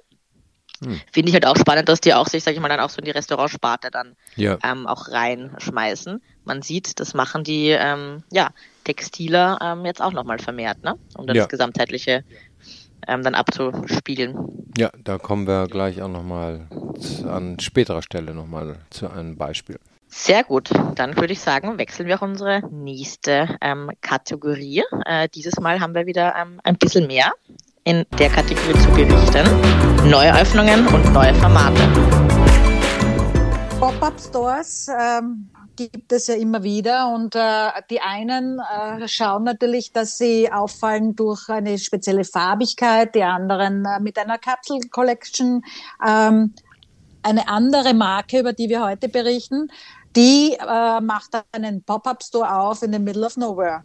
Hm. 0.84 1.00
Finde 1.12 1.30
ich 1.30 1.34
halt 1.34 1.46
auch 1.46 1.58
spannend, 1.58 1.90
dass 1.90 2.02
die 2.02 2.14
auch 2.14 2.28
sich, 2.28 2.44
sag 2.44 2.54
ich 2.54 2.60
mal, 2.60 2.70
dann 2.70 2.80
auch 2.80 2.90
so 2.90 3.00
in 3.00 3.06
die 3.06 3.12
Restaurantsparte 3.12 3.92
dann 3.92 4.16
ja. 4.36 4.58
ähm, 4.64 4.88
auch 4.88 5.10
reinschmeißen. 5.10 6.22
Man 6.44 6.62
sieht, 6.64 7.00
das 7.00 7.14
machen 7.14 7.44
die 7.44 7.70
ähm, 7.70 8.24
ja, 8.32 8.50
Textiler 8.84 9.60
ähm, 9.62 9.86
jetzt 9.86 10.02
auch 10.02 10.12
nochmal 10.12 10.40
vermehrt, 10.40 10.84
ne? 10.84 10.96
um 11.16 11.28
das 11.28 11.38
ja. 11.38 11.46
gesamtheitliche 11.46 12.24
ähm, 13.08 13.24
dann 13.24 13.36
abzuspielen. 13.36 14.72
Ja, 14.78 14.90
da 15.04 15.18
kommen 15.18 15.48
wir 15.48 15.68
gleich 15.68 16.02
auch 16.02 16.10
nochmal 16.10 16.68
an 17.28 17.60
späterer 17.60 18.02
Stelle 18.02 18.34
nochmal 18.34 18.78
zu 18.90 19.10
einem 19.10 19.38
Beispiel. 19.38 19.80
Sehr 20.14 20.44
gut, 20.44 20.70
dann 20.96 21.16
würde 21.16 21.32
ich 21.32 21.40
sagen, 21.40 21.78
wechseln 21.78 22.06
wir 22.06 22.18
auch 22.18 22.22
unsere 22.22 22.62
nächste 22.70 23.58
ähm, 23.62 23.90
Kategorie. 24.02 24.84
Äh, 25.06 25.30
dieses 25.30 25.58
Mal 25.58 25.80
haben 25.80 25.96
wir 25.96 26.06
wieder 26.06 26.36
ähm, 26.36 26.60
ein 26.66 26.76
bisschen 26.76 27.08
mehr 27.08 27.32
in 27.86 28.06
der 28.20 28.30
Kategorie 28.30 28.78
zu 28.78 28.90
berichten. 28.90 30.10
Neue 30.10 30.38
Öffnungen 30.38 30.86
und 30.88 31.14
neue 31.14 31.34
Formate. 31.36 31.82
Pop-up-Stores 33.80 34.90
ähm, 34.90 35.50
gibt 35.78 36.12
es 36.12 36.28
ja 36.28 36.36
immer 36.36 36.62
wieder 36.62 37.14
und 37.16 37.34
äh, 37.36 37.70
die 37.90 38.02
einen 38.02 38.60
äh, 38.60 39.08
schauen 39.08 39.46
natürlich, 39.46 39.94
dass 39.94 40.18
sie 40.18 40.52
auffallen 40.52 41.16
durch 41.16 41.48
eine 41.48 41.80
spezielle 41.80 42.26
Farbigkeit, 42.26 43.16
die 43.16 43.24
anderen 43.24 43.86
äh, 43.86 44.02
mit 44.02 44.18
einer 44.20 44.38
Capsule 44.38 44.90
Collection. 44.90 45.64
Ähm, 46.06 46.54
eine 47.24 47.48
andere 47.48 47.94
Marke, 47.94 48.40
über 48.40 48.52
die 48.52 48.68
wir 48.68 48.84
heute 48.84 49.08
berichten, 49.08 49.70
die 50.16 50.58
äh, 50.60 51.02
macht 51.02 51.42
einen 51.52 51.84
Pop-up-Store 51.84 52.54
auf 52.54 52.84
in 52.84 52.94
the 52.94 53.00
middle 53.00 53.26
of 53.26 53.38
nowhere. 53.38 53.84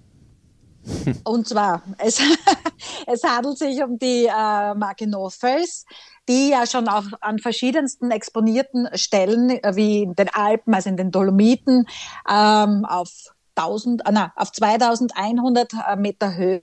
Und 1.24 1.48
zwar, 1.48 1.82
es, 1.98 2.20
es 3.06 3.22
handelt 3.24 3.58
sich 3.58 3.82
um 3.82 3.98
die 3.98 4.26
äh, 4.26 4.74
Marke 4.74 5.06
North 5.06 5.34
Face, 5.34 5.84
die 6.28 6.50
ja 6.50 6.66
schon 6.66 6.88
auch 6.88 7.04
an 7.20 7.38
verschiedensten 7.38 8.10
exponierten 8.10 8.88
Stellen, 8.94 9.50
äh, 9.50 9.74
wie 9.74 10.02
in 10.02 10.14
den 10.14 10.28
Alpen, 10.28 10.74
also 10.74 10.88
in 10.88 10.96
den 10.96 11.10
Dolomiten, 11.10 11.86
ähm, 12.28 12.84
auf 12.84 13.10
1000, 13.56 14.06
äh, 14.06 14.12
na, 14.12 14.32
auf 14.36 14.52
2100 14.52 15.72
äh, 15.72 15.96
Meter 15.96 16.34
Höhe 16.34 16.62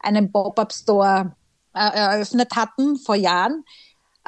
einen 0.00 0.32
Pop-up-Store 0.32 1.34
äh, 1.74 1.78
eröffnet 1.78 2.56
hatten 2.56 2.96
vor 2.96 3.16
Jahren. 3.16 3.64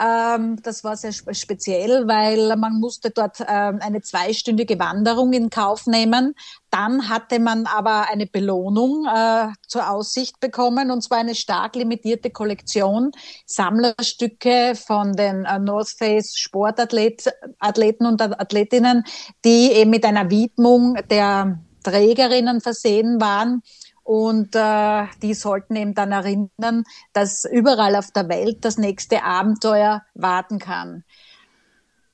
Ähm, 0.01 0.63
das 0.63 0.85
war 0.85 0.97
sehr 0.97 1.13
speziell, 1.13 2.07
weil 2.07 2.55
man 2.57 2.79
musste 2.79 3.11
dort 3.11 3.41
ähm, 3.41 3.81
eine 3.81 4.01
zweistündige 4.01 4.79
Wanderung 4.79 5.33
in 5.33 5.51
Kauf 5.51 5.87
nehmen. 5.87 6.35
Dann 6.71 7.09
hatte 7.09 7.41
man 7.41 7.67
aber 7.67 8.09
eine 8.09 8.27
Belohnung 8.27 9.07
äh, 9.07 9.49
zur 9.67 9.91
Aussicht 9.91 10.39
bekommen, 10.39 10.91
und 10.91 11.03
zwar 11.03 11.19
eine 11.19 11.35
stark 11.35 11.75
limitierte 11.75 12.31
Kollektion 12.31 13.11
Sammlerstücke 13.47 14.75
von 14.77 15.15
den 15.15 15.45
äh, 15.45 15.59
North 15.59 15.91
Face 15.91 16.37
Sportathleten 16.37 18.07
und 18.07 18.23
Athletinnen, 18.23 19.03
die 19.45 19.73
eben 19.73 19.91
mit 19.91 20.05
einer 20.05 20.31
Widmung 20.31 20.97
der 21.11 21.59
Trägerinnen 21.83 22.61
versehen 22.61 23.21
waren 23.21 23.63
und 24.09 24.57
äh, 24.57 25.05
die 25.21 25.35
sollten 25.35 25.77
eben 25.77 25.93
dann 25.93 26.13
erinnern, 26.13 26.85
dass 27.13 27.45
überall 27.45 27.95
auf 27.95 28.11
der 28.11 28.31
Welt 28.31 28.65
das 28.65 28.79
nächste 28.79 29.23
Abenteuer 29.23 30.03
warten 30.15 30.59
kann. 30.59 31.05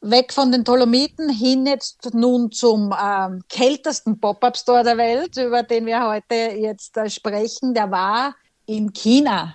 Weg 0.00 0.32
von 0.32 0.50
den 0.50 0.64
Dolomiten 0.64 1.28
hin 1.28 1.66
jetzt 1.66 2.12
nun 2.12 2.50
zum 2.50 2.90
äh, 2.90 3.38
kältesten 3.48 4.18
Pop-up-Store 4.18 4.82
der 4.82 4.96
Welt, 4.96 5.36
über 5.36 5.62
den 5.62 5.86
wir 5.86 6.04
heute 6.04 6.34
jetzt 6.34 6.96
äh, 6.96 7.08
sprechen. 7.08 7.74
Der 7.74 7.92
war 7.92 8.34
in 8.66 8.92
China, 8.92 9.54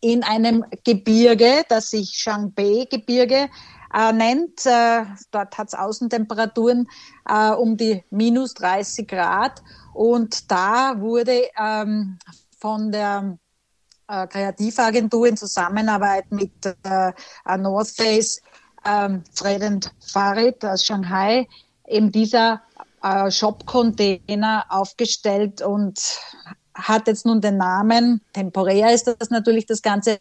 in 0.00 0.24
einem 0.24 0.64
Gebirge, 0.84 1.62
das 1.68 1.90
sich 1.90 2.16
Shangbei-Gebirge 2.16 3.48
äh, 3.94 4.12
nennt. 4.12 4.64
Äh, 4.66 5.04
dort 5.30 5.56
hat 5.58 5.68
es 5.68 5.74
Außentemperaturen 5.74 6.88
äh, 7.28 7.50
um 7.50 7.76
die 7.76 8.04
minus 8.10 8.54
30 8.54 9.08
Grad. 9.08 9.62
Und 9.92 10.50
da 10.50 11.00
wurde 11.00 11.48
ähm, 11.58 12.18
von 12.58 12.92
der 12.92 13.38
äh, 14.08 14.26
Kreativagentur 14.26 15.26
in 15.26 15.36
Zusammenarbeit 15.36 16.30
mit 16.30 16.52
äh, 16.64 17.12
North 17.58 17.90
Face, 17.90 18.40
ähm, 18.84 19.22
Fred 19.34 19.62
and 19.62 19.92
Farid 20.00 20.64
aus 20.64 20.84
Shanghai, 20.84 21.46
eben 21.86 22.10
dieser 22.10 22.62
äh, 23.02 23.30
Shop-Container 23.30 24.66
aufgestellt 24.68 25.62
und 25.62 25.98
hat 26.74 27.06
jetzt 27.06 27.26
nun 27.26 27.40
den 27.40 27.56
Namen, 27.56 28.20
temporär 28.32 28.92
ist 28.92 29.06
das 29.06 29.30
natürlich 29.30 29.66
das 29.66 29.82
ganze 29.82 30.18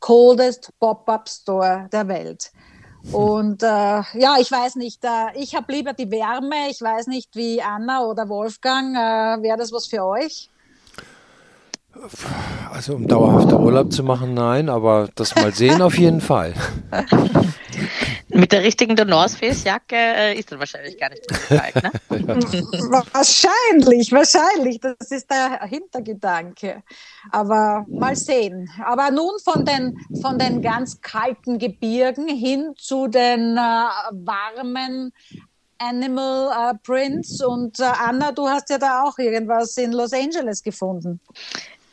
Coldest 0.00 0.70
Pop-Up 0.80 1.28
Store 1.28 1.88
der 1.92 2.08
Welt. 2.08 2.50
Und 3.10 3.62
äh, 3.62 3.66
ja, 3.66 4.36
ich 4.38 4.50
weiß 4.50 4.76
nicht, 4.76 5.04
äh, 5.04 5.32
ich 5.34 5.54
habe 5.54 5.72
lieber 5.72 5.92
die 5.92 6.10
Wärme. 6.10 6.70
Ich 6.70 6.80
weiß 6.80 7.08
nicht, 7.08 7.34
wie 7.34 7.60
Anna 7.60 8.04
oder 8.04 8.28
Wolfgang, 8.28 8.94
äh, 8.96 9.42
wäre 9.42 9.58
das 9.58 9.72
was 9.72 9.86
für 9.86 10.04
euch? 10.04 10.51
Also 12.72 12.94
um 12.94 13.06
dauerhafter 13.06 13.60
Urlaub 13.60 13.92
zu 13.92 14.02
machen, 14.02 14.34
nein, 14.34 14.68
aber 14.68 15.08
das 15.14 15.34
mal 15.36 15.52
sehen 15.52 15.82
auf 15.82 15.98
jeden 15.98 16.20
Fall. 16.20 16.54
Mit 18.28 18.50
der 18.50 18.62
richtigen 18.62 18.94
North 19.08 19.32
Face 19.32 19.64
Jacke 19.64 19.94
äh, 19.94 20.38
ist 20.38 20.50
dann 20.50 20.58
wahrscheinlich 20.58 20.98
gar 20.98 21.10
nicht 21.10 21.22
so 21.28 21.54
kalt, 21.54 21.74
ne? 21.82 21.90
wahrscheinlich, 23.12 24.10
wahrscheinlich. 24.10 24.80
Das 24.80 25.10
ist 25.10 25.30
der 25.30 25.60
Hintergedanke. 25.66 26.82
Aber 27.30 27.84
mal 27.88 28.16
sehen. 28.16 28.70
Aber 28.84 29.10
nun 29.10 29.32
von 29.44 29.64
den, 29.66 29.98
von 30.22 30.38
den 30.38 30.62
ganz 30.62 30.98
kalten 31.02 31.58
Gebirgen 31.58 32.26
hin 32.26 32.72
zu 32.78 33.06
den 33.06 33.58
äh, 33.58 33.58
warmen 33.58 35.12
Animal 35.76 36.70
äh, 36.70 36.78
Prints. 36.82 37.44
Und 37.44 37.80
äh, 37.80 37.84
Anna, 37.84 38.32
du 38.32 38.48
hast 38.48 38.70
ja 38.70 38.78
da 38.78 39.02
auch 39.02 39.18
irgendwas 39.18 39.76
in 39.76 39.92
Los 39.92 40.14
Angeles 40.14 40.62
gefunden. 40.62 41.20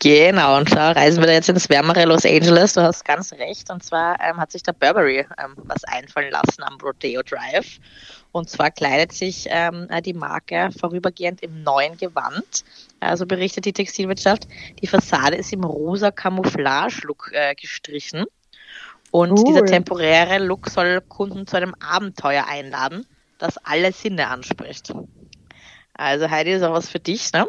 Genau, 0.01 0.57
und 0.57 0.73
da 0.73 0.93
reisen 0.93 1.21
wir 1.21 1.27
da 1.27 1.33
jetzt 1.33 1.49
ins 1.49 1.67
wärmere 1.67 2.05
Los 2.05 2.25
Angeles. 2.25 2.73
Du 2.73 2.81
hast 2.81 3.03
ganz 3.03 3.33
recht. 3.33 3.69
Und 3.69 3.83
zwar 3.83 4.17
ähm, 4.21 4.37
hat 4.37 4.49
sich 4.49 4.63
der 4.63 4.71
Burberry 4.71 5.19
ähm, 5.37 5.55
was 5.57 5.83
einfallen 5.83 6.31
lassen 6.31 6.63
am 6.63 6.77
Rodeo 6.81 7.21
Drive. 7.21 7.79
Und 8.31 8.49
zwar 8.49 8.71
kleidet 8.71 9.11
sich 9.11 9.47
ähm, 9.49 9.89
die 10.05 10.13
Marke 10.13 10.69
vorübergehend 10.79 11.41
im 11.41 11.63
neuen 11.63 11.97
Gewand. 11.97 12.63
Also 13.01 13.25
berichtet 13.25 13.65
die 13.65 13.73
Textilwirtschaft. 13.73 14.47
Die 14.81 14.87
Fassade 14.87 15.35
ist 15.35 15.51
im 15.51 15.65
rosa 15.65 16.11
Camouflage-Look 16.11 17.31
äh, 17.33 17.55
gestrichen. 17.55 18.25
Und 19.11 19.31
cool. 19.31 19.43
dieser 19.47 19.65
temporäre 19.65 20.37
Look 20.37 20.69
soll 20.69 21.01
Kunden 21.01 21.45
zu 21.45 21.57
einem 21.57 21.75
Abenteuer 21.79 22.45
einladen, 22.47 23.05
das 23.37 23.57
alle 23.57 23.91
Sinne 23.91 24.27
anspricht. 24.27 24.93
Also 25.99 26.29
Heidi 26.29 26.51
ist 26.53 26.63
auch 26.63 26.71
was 26.71 26.87
für 26.89 26.99
dich, 26.99 27.33
ne? 27.33 27.45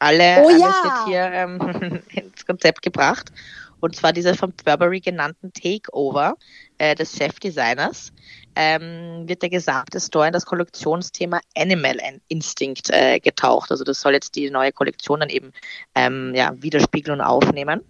Alle, 0.00 0.42
oh, 0.42 0.48
alles 0.48 0.60
ja. 0.60 0.82
wird 0.84 1.06
hier 1.06 1.30
ähm, 1.32 2.02
ins 2.10 2.44
Konzept 2.44 2.82
gebracht. 2.82 3.30
Und 3.78 3.94
zwar 3.94 4.12
dieser 4.12 4.34
von 4.34 4.52
Burberry 4.64 4.98
genannten 4.98 5.52
Takeover 5.52 6.36
äh, 6.78 6.96
des 6.96 7.16
Chefdesigners. 7.16 8.12
ähm, 8.56 9.28
wird 9.28 9.42
der 9.42 9.50
gesamte 9.50 10.00
Store 10.00 10.26
in 10.26 10.32
das 10.32 10.46
Kollektionsthema 10.46 11.40
Animal 11.56 11.96
Instinct 12.26 12.90
äh, 12.90 13.20
getaucht. 13.20 13.70
Also 13.70 13.84
das 13.84 14.00
soll 14.00 14.14
jetzt 14.14 14.34
die 14.34 14.50
neue 14.50 14.72
Kollektion 14.72 15.20
dann 15.20 15.30
eben 15.30 15.52
ähm, 15.94 16.32
ja, 16.34 16.52
widerspiegeln 16.60 17.20
und 17.20 17.24
aufnehmen. 17.24 17.82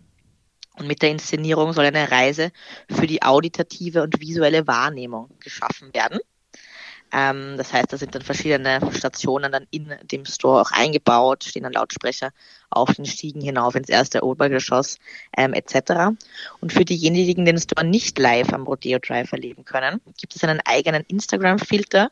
Und 0.77 0.89
mit 0.89 1.01
der 1.01 1.11
Inszenierung 1.11 1.73
soll 1.73 1.87
eine 1.87 2.11
Reise 2.11 2.51
für 2.91 3.07
die 3.07 3.23
auditative 3.23 4.03
und 4.03 4.21
visuelle 4.21 4.67
Wahrnehmung 4.67 5.31
geschaffen 5.41 5.93
werden. 5.95 6.21
Ähm, 7.13 7.57
das 7.59 7.73
heißt, 7.73 7.93
da 7.93 7.99
sind 7.99 8.15
dann 8.15 8.23
verschiedene 8.23 8.81
Stationen 8.93 9.53
dann 9.53 9.67
in 9.71 9.95
dem 10.11 10.25
Store 10.25 10.63
auch 10.63 10.71
eingebaut, 10.73 11.45
stehen 11.45 11.65
dann 11.65 11.73
Lautsprecher 11.73 12.31
auf 12.71 12.95
den 12.95 13.05
Stiegen 13.05 13.43
hinauf 13.43 13.75
ins 13.75 13.91
erste 13.91 14.25
Obergeschoss 14.25 14.99
ähm, 15.37 15.53
etc. 15.53 16.17
Und 16.61 16.73
für 16.73 16.85
diejenigen, 16.85 17.45
die 17.45 17.53
den 17.53 17.61
Store 17.61 17.85
nicht 17.85 18.19
live 18.19 18.53
am 18.53 18.65
Rodeo 18.65 18.99
Drive 18.99 19.33
erleben 19.33 19.65
können, 19.65 20.01
gibt 20.19 20.35
es 20.35 20.43
einen 20.43 20.61
eigenen 20.65 21.03
Instagram-Filter, 21.03 22.11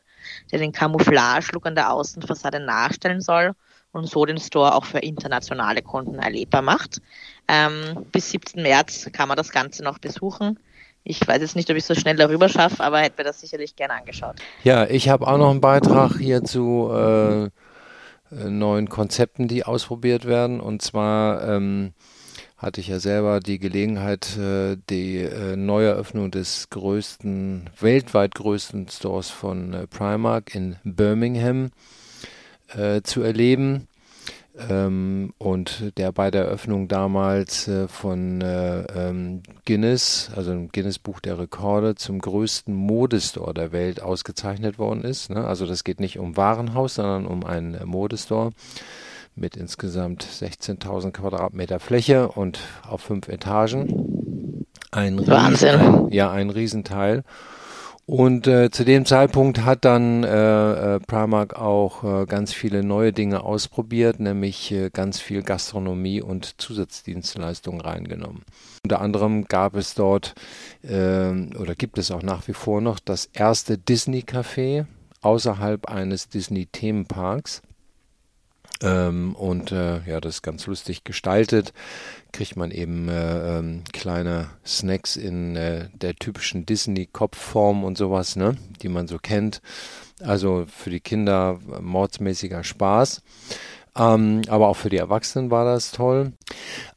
der 0.51 0.59
den 0.59 0.71
Camouflage-Look 0.71 1.65
an 1.65 1.75
der 1.75 1.91
Außenfassade 1.91 2.59
nachstellen 2.59 3.21
soll 3.21 3.53
und 3.91 4.07
so 4.07 4.25
den 4.25 4.37
Store 4.37 4.75
auch 4.75 4.85
für 4.85 4.99
internationale 4.99 5.81
Kunden 5.81 6.19
erlebbar 6.19 6.61
macht. 6.61 7.01
Ähm, 7.47 8.05
bis 8.11 8.29
17. 8.31 8.61
März 8.61 9.09
kann 9.11 9.27
man 9.27 9.37
das 9.37 9.51
Ganze 9.51 9.83
noch 9.83 9.99
besuchen. 9.99 10.59
Ich 11.03 11.27
weiß 11.27 11.41
jetzt 11.41 11.55
nicht, 11.55 11.69
ob 11.71 11.77
ich 11.77 11.85
so 11.85 11.95
schnell 11.95 12.15
darüber 12.15 12.47
schaffe, 12.47 12.83
aber 12.83 12.99
hätte 12.99 13.15
mir 13.17 13.23
das 13.23 13.41
sicherlich 13.41 13.75
gerne 13.75 13.95
angeschaut. 13.95 14.35
Ja, 14.63 14.85
ich 14.85 15.09
habe 15.09 15.27
auch 15.27 15.37
noch 15.37 15.49
einen 15.49 15.61
Beitrag 15.61 16.17
hier 16.17 16.43
zu 16.43 16.91
äh, 16.93 17.45
äh, 17.45 17.49
neuen 18.31 18.87
Konzepten, 18.87 19.47
die 19.47 19.65
ausprobiert 19.65 20.25
werden. 20.25 20.59
Und 20.59 20.81
zwar 20.81 21.47
ähm, 21.47 21.93
hatte 22.55 22.81
ich 22.81 22.87
ja 22.87 22.99
selber 22.99 23.39
die 23.39 23.57
Gelegenheit, 23.57 24.37
äh, 24.37 24.77
die 24.89 25.17
äh, 25.17 25.55
Neueröffnung 25.55 26.29
des 26.29 26.69
größten, 26.69 27.69
weltweit 27.79 28.35
größten 28.35 28.87
Stores 28.87 29.31
von 29.31 29.73
äh, 29.73 29.87
Primark 29.87 30.53
in 30.53 30.77
Birmingham 30.83 31.71
äh, 32.75 33.01
zu 33.01 33.21
erleben 33.21 33.87
ähm, 34.69 35.33
und 35.37 35.97
der 35.97 36.11
bei 36.11 36.29
der 36.29 36.45
Eröffnung 36.45 36.87
damals 36.87 37.67
äh, 37.67 37.87
von 37.87 38.41
äh, 38.41 38.81
ähm, 38.95 39.43
Guinness, 39.65 40.29
also 40.35 40.51
im 40.51 40.69
Guinness 40.69 40.99
Buch 40.99 41.19
der 41.19 41.39
Rekorde, 41.39 41.95
zum 41.95 42.19
größten 42.19 42.73
Modestore 42.73 43.53
der 43.53 43.71
Welt 43.71 44.01
ausgezeichnet 44.01 44.77
worden 44.77 45.03
ist. 45.03 45.29
Ne? 45.29 45.45
Also 45.45 45.65
das 45.65 45.83
geht 45.83 45.99
nicht 45.99 46.19
um 46.19 46.37
Warenhaus, 46.37 46.95
sondern 46.95 47.25
um 47.25 47.45
einen 47.45 47.75
äh, 47.75 47.85
Modestore 47.85 48.51
mit 49.35 49.55
insgesamt 49.55 50.23
16.000 50.25 51.11
Quadratmeter 51.11 51.79
Fläche 51.79 52.27
und 52.27 52.59
auf 52.87 53.01
fünf 53.01 53.29
Etagen. 53.29 54.65
Ein 54.91 55.25
Wahnsinn. 55.25 55.75
Riesen, 55.75 56.05
ein, 56.05 56.11
ja, 56.11 56.31
ein 56.31 56.49
Riesenteil. 56.49 57.23
Und 58.11 58.45
äh, 58.45 58.69
zu 58.69 58.83
dem 58.83 59.05
Zeitpunkt 59.05 59.63
hat 59.63 59.85
dann 59.85 60.25
äh, 60.25 60.95
äh, 60.95 60.99
Primark 60.99 61.57
auch 61.57 62.03
äh, 62.03 62.25
ganz 62.25 62.51
viele 62.51 62.83
neue 62.83 63.13
Dinge 63.13 63.41
ausprobiert, 63.41 64.19
nämlich 64.19 64.69
äh, 64.73 64.89
ganz 64.89 65.21
viel 65.21 65.43
Gastronomie 65.43 66.21
und 66.21 66.59
Zusatzdienstleistungen 66.59 67.79
reingenommen. 67.79 68.41
Unter 68.83 68.99
anderem 68.99 69.45
gab 69.45 69.77
es 69.77 69.93
dort 69.93 70.35
äh, 70.83 71.31
oder 71.57 71.73
gibt 71.77 71.97
es 71.97 72.11
auch 72.11 72.21
nach 72.21 72.49
wie 72.49 72.53
vor 72.53 72.81
noch 72.81 72.99
das 72.99 73.29
erste 73.31 73.77
Disney-Café 73.77 74.87
außerhalb 75.21 75.85
eines 75.85 76.27
Disney-Themenparks. 76.27 77.61
Ähm, 78.81 79.35
und 79.35 79.71
äh, 79.71 80.01
ja, 80.05 80.19
das 80.19 80.35
ist 80.35 80.41
ganz 80.41 80.65
lustig 80.67 81.03
gestaltet. 81.03 81.73
Kriegt 82.31 82.55
man 82.55 82.71
eben 82.71 83.09
äh, 83.09 83.59
ähm, 83.59 83.83
kleine 83.91 84.49
Snacks 84.65 85.15
in 85.15 85.55
äh, 85.55 85.89
der 85.93 86.15
typischen 86.15 86.65
Disney-Kopfform 86.65 87.83
und 87.83 87.97
sowas, 87.97 88.35
ne, 88.35 88.55
die 88.81 88.89
man 88.89 89.07
so 89.07 89.17
kennt. 89.17 89.61
Also 90.21 90.65
für 90.67 90.89
die 90.89 90.99
Kinder 90.99 91.59
mordsmäßiger 91.81 92.63
Spaß. 92.63 93.21
Ähm, 93.93 94.41
aber 94.47 94.69
auch 94.69 94.77
für 94.77 94.89
die 94.89 94.97
Erwachsenen 94.97 95.51
war 95.51 95.65
das 95.65 95.91
toll. 95.91 96.31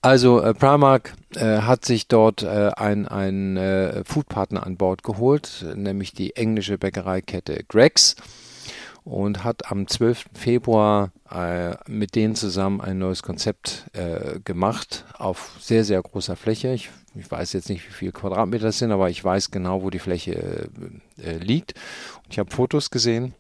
Also 0.00 0.40
äh, 0.40 0.54
Primark 0.54 1.14
äh, 1.34 1.58
hat 1.58 1.84
sich 1.84 2.06
dort 2.06 2.44
äh, 2.44 2.70
ein, 2.76 3.08
ein 3.08 3.56
äh, 3.56 4.04
Foodpartner 4.04 4.64
an 4.64 4.76
Bord 4.76 5.02
geholt, 5.02 5.66
nämlich 5.75 6.12
die 6.12 6.36
englische 6.36 6.78
Bäckereikette 6.78 7.64
Greggs 7.64 8.14
und 9.04 9.45
hat 9.45 9.71
am 9.71 9.86
12. 9.86 10.26
Februar 10.32 11.12
äh, 11.30 11.76
mit 11.86 12.14
denen 12.14 12.34
zusammen 12.34 12.80
ein 12.80 12.99
neues 12.99 13.23
Konzept 13.23 13.84
äh, 13.93 14.40
gemacht 14.40 15.04
auf 15.19 15.56
sehr, 15.60 15.84
sehr 15.84 16.00
großer 16.02 16.36
Fläche. 16.36 16.73
Ich, 16.73 16.90
ich, 17.14 17.30
weiß 17.30 17.52
jetzt 17.52 17.69
nicht, 17.69 17.86
wie 17.86 17.93
viele 17.93 18.12
Quadratmeter 18.12 18.64
das 18.67 18.78
sind, 18.78 18.93
aber 18.93 19.10
ich 19.10 19.23
weiß 19.23 19.50
genau, 19.50 19.82
wo 19.82 19.90
die 19.90 19.99
Fläche 19.99 20.69
äh, 21.19 21.23
äh 21.23 21.38
liegt. 21.38 21.75
Und 22.25 22.32
ich 22.32 22.38
habe 22.38 22.50
Fotos 22.50 22.90
gesehen. 22.90 23.34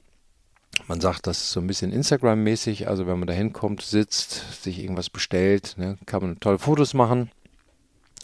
Man 0.86 1.00
sagt, 1.00 1.26
das 1.26 1.38
ist 1.38 1.52
so 1.52 1.60
ein 1.60 1.66
bisschen 1.66 1.92
Instagram-mäßig. 1.92 2.88
Also 2.88 3.06
wenn 3.06 3.18
man 3.18 3.28
da 3.28 3.32
hinkommt, 3.32 3.80
sitzt, 3.80 4.62
sich 4.62 4.80
irgendwas 4.80 5.08
bestellt, 5.08 5.74
ne, 5.78 5.96
kann 6.04 6.20
man 6.20 6.40
tolle 6.40 6.58
Fotos 6.58 6.94
machen. 6.94 7.30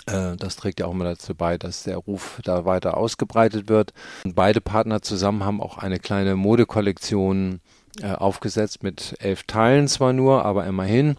Äh, 0.06 0.36
das 0.36 0.56
trägt 0.56 0.80
ja 0.80 0.86
auch 0.86 0.92
immer 0.92 1.04
dazu 1.04 1.34
bei, 1.34 1.58
dass 1.58 1.84
der 1.84 1.96
Ruf 1.96 2.40
da 2.44 2.64
weiter 2.64 2.96
ausgebreitet 2.96 3.68
wird. 3.68 3.92
Beide 4.24 4.60
Partner 4.60 5.02
zusammen 5.02 5.44
haben 5.44 5.60
auch 5.60 5.78
eine 5.78 5.98
kleine 5.98 6.36
Modekollektion 6.36 7.60
äh, 8.00 8.12
aufgesetzt 8.12 8.82
mit 8.82 9.16
elf 9.18 9.44
Teilen 9.44 9.88
zwar 9.88 10.12
nur, 10.12 10.44
aber 10.44 10.66
immerhin. 10.66 11.16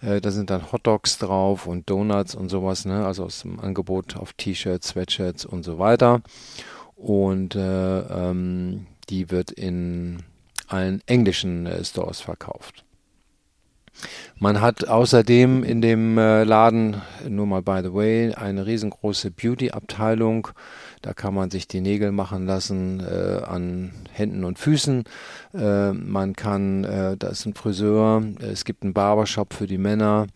Äh, 0.00 0.20
da 0.20 0.30
sind 0.30 0.50
dann 0.50 0.72
Hotdogs 0.72 1.18
drauf 1.18 1.66
und 1.66 1.88
Donuts 1.88 2.34
und 2.34 2.48
sowas, 2.48 2.84
ne? 2.84 3.06
also 3.06 3.24
aus 3.24 3.42
dem 3.42 3.60
Angebot 3.60 4.16
auf 4.16 4.32
T-Shirts, 4.32 4.88
Sweatshirts 4.88 5.44
und 5.44 5.62
so 5.62 5.78
weiter. 5.78 6.22
Und 6.96 7.54
äh, 7.54 8.00
ähm, 8.00 8.86
die 9.08 9.30
wird 9.30 9.50
in 9.50 10.22
allen 10.68 11.02
englischen 11.06 11.68
Stores 11.84 12.20
verkauft. 12.20 12.84
Man 14.38 14.60
hat 14.60 14.88
außerdem 14.88 15.62
in 15.62 15.80
dem 15.80 16.18
äh, 16.18 16.44
Laden, 16.44 17.00
nur 17.28 17.46
mal 17.46 17.62
by 17.62 17.80
the 17.82 17.94
way, 17.94 18.34
eine 18.34 18.66
riesengroße 18.66 19.30
Beauty-Abteilung. 19.30 20.48
Da 21.00 21.12
kann 21.12 21.34
man 21.34 21.50
sich 21.50 21.68
die 21.68 21.80
Nägel 21.80 22.12
machen 22.12 22.46
lassen 22.46 23.00
äh, 23.00 23.42
an 23.44 23.92
Händen 24.10 24.44
und 24.44 24.58
Füßen. 24.58 25.04
Äh, 25.54 25.92
man 25.92 26.34
kann, 26.34 26.84
äh, 26.84 27.16
da 27.16 27.28
ist 27.28 27.46
ein 27.46 27.54
Friseur, 27.54 28.22
es 28.40 28.64
gibt 28.64 28.82
einen 28.82 28.94
Barbershop 28.94 29.54
für 29.54 29.66
die 29.66 29.78
Männer. 29.78 30.26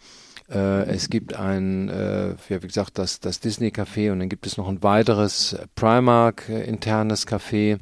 Äh, 0.49 0.85
es 0.87 1.11
gibt 1.11 1.35
ein, 1.35 1.88
äh, 1.88 2.35
wie 2.49 2.59
gesagt, 2.61 2.99
das, 2.99 3.19
das 3.19 3.40
Disney-Café 3.40 4.12
und 4.12 4.21
dann 4.21 4.29
gibt 4.29 4.47
es 4.47 4.57
noch 4.57 4.69
ein 4.69 4.83
weiteres 4.83 5.57
Primark-internes 5.75 7.27
Café. 7.27 7.79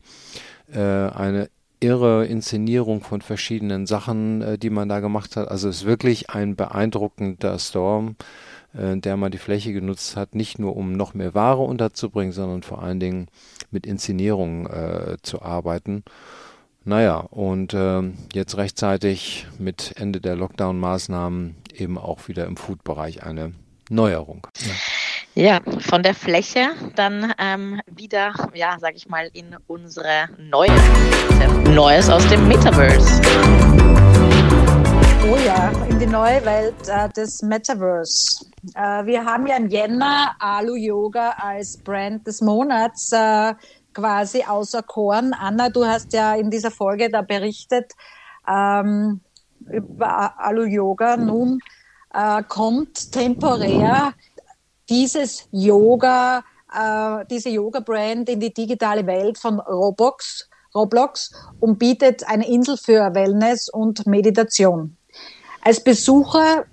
eine 0.72 1.50
irre 1.84 2.26
Inszenierung 2.26 3.02
von 3.02 3.20
verschiedenen 3.20 3.86
Sachen, 3.86 4.42
äh, 4.42 4.58
die 4.58 4.70
man 4.70 4.88
da 4.88 5.00
gemacht 5.00 5.36
hat. 5.36 5.48
Also 5.48 5.68
es 5.68 5.78
ist 5.78 5.84
wirklich 5.84 6.30
ein 6.30 6.56
beeindruckender 6.56 7.58
Storm, 7.58 8.16
äh, 8.72 8.96
der 8.96 9.16
man 9.16 9.30
die 9.30 9.38
Fläche 9.38 9.72
genutzt 9.72 10.16
hat, 10.16 10.34
nicht 10.34 10.58
nur 10.58 10.76
um 10.76 10.92
noch 10.92 11.14
mehr 11.14 11.34
Ware 11.34 11.62
unterzubringen, 11.62 12.32
sondern 12.32 12.62
vor 12.62 12.82
allen 12.82 13.00
Dingen 13.00 13.28
mit 13.70 13.86
Inszenierung 13.86 14.66
äh, 14.66 15.16
zu 15.22 15.42
arbeiten. 15.42 16.04
Naja, 16.86 17.16
und 17.16 17.72
äh, 17.72 18.02
jetzt 18.32 18.56
rechtzeitig 18.56 19.46
mit 19.58 19.94
Ende 19.96 20.20
der 20.20 20.36
Lockdown-Maßnahmen 20.36 21.56
eben 21.74 21.98
auch 21.98 22.28
wieder 22.28 22.46
im 22.46 22.56
Food-Bereich 22.56 23.22
eine 23.22 23.52
Neuerung. 23.90 24.46
Ja. 24.60 24.72
Ja, 25.36 25.58
von 25.80 26.04
der 26.04 26.14
Fläche 26.14 26.68
dann 26.94 27.34
ähm, 27.38 27.80
wieder, 27.86 28.32
ja, 28.54 28.76
sag 28.78 28.94
ich 28.94 29.08
mal, 29.08 29.28
in 29.32 29.56
unsere 29.66 30.28
neue 30.38 30.70
Neues 31.74 32.08
aus 32.08 32.24
dem 32.28 32.46
Metaverse. 32.46 33.20
Oh 35.28 35.36
ja, 35.44 35.72
in 35.88 35.98
die 35.98 36.06
neue 36.06 36.44
Welt 36.44 36.76
äh, 36.86 37.08
des 37.08 37.42
Metaverse. 37.42 38.46
Äh, 38.76 39.06
wir 39.06 39.24
haben 39.24 39.48
ja 39.48 39.56
im 39.56 39.66
Jänner 39.66 40.36
Alu 40.38 40.76
Yoga 40.76 41.30
als 41.30 41.78
Brand 41.78 42.24
des 42.28 42.40
Monats 42.40 43.10
äh, 43.10 43.54
quasi 43.92 44.44
auserkoren. 44.44 45.34
Anna, 45.34 45.68
du 45.68 45.84
hast 45.84 46.12
ja 46.12 46.36
in 46.36 46.48
dieser 46.48 46.70
Folge 46.70 47.10
da 47.10 47.22
berichtet 47.22 47.90
ähm, 48.48 49.20
über 49.68 50.38
Alu 50.38 50.62
Yoga. 50.62 51.16
Nun 51.16 51.58
äh, 52.14 52.40
kommt 52.44 53.10
temporär 53.10 54.12
dieses 54.88 55.48
Yoga, 55.50 56.44
äh, 56.72 57.24
diese 57.30 57.50
Yoga-Brand 57.50 58.28
in 58.28 58.40
die 58.40 58.52
digitale 58.52 59.06
Welt 59.06 59.38
von 59.38 59.60
Roblox, 59.60 60.48
Roblox 60.74 61.32
und 61.60 61.78
bietet 61.78 62.28
eine 62.28 62.48
Insel 62.48 62.76
für 62.76 63.14
Wellness 63.14 63.68
und 63.68 64.06
Meditation. 64.06 64.96
Als 65.62 65.82
Besucher 65.82 66.66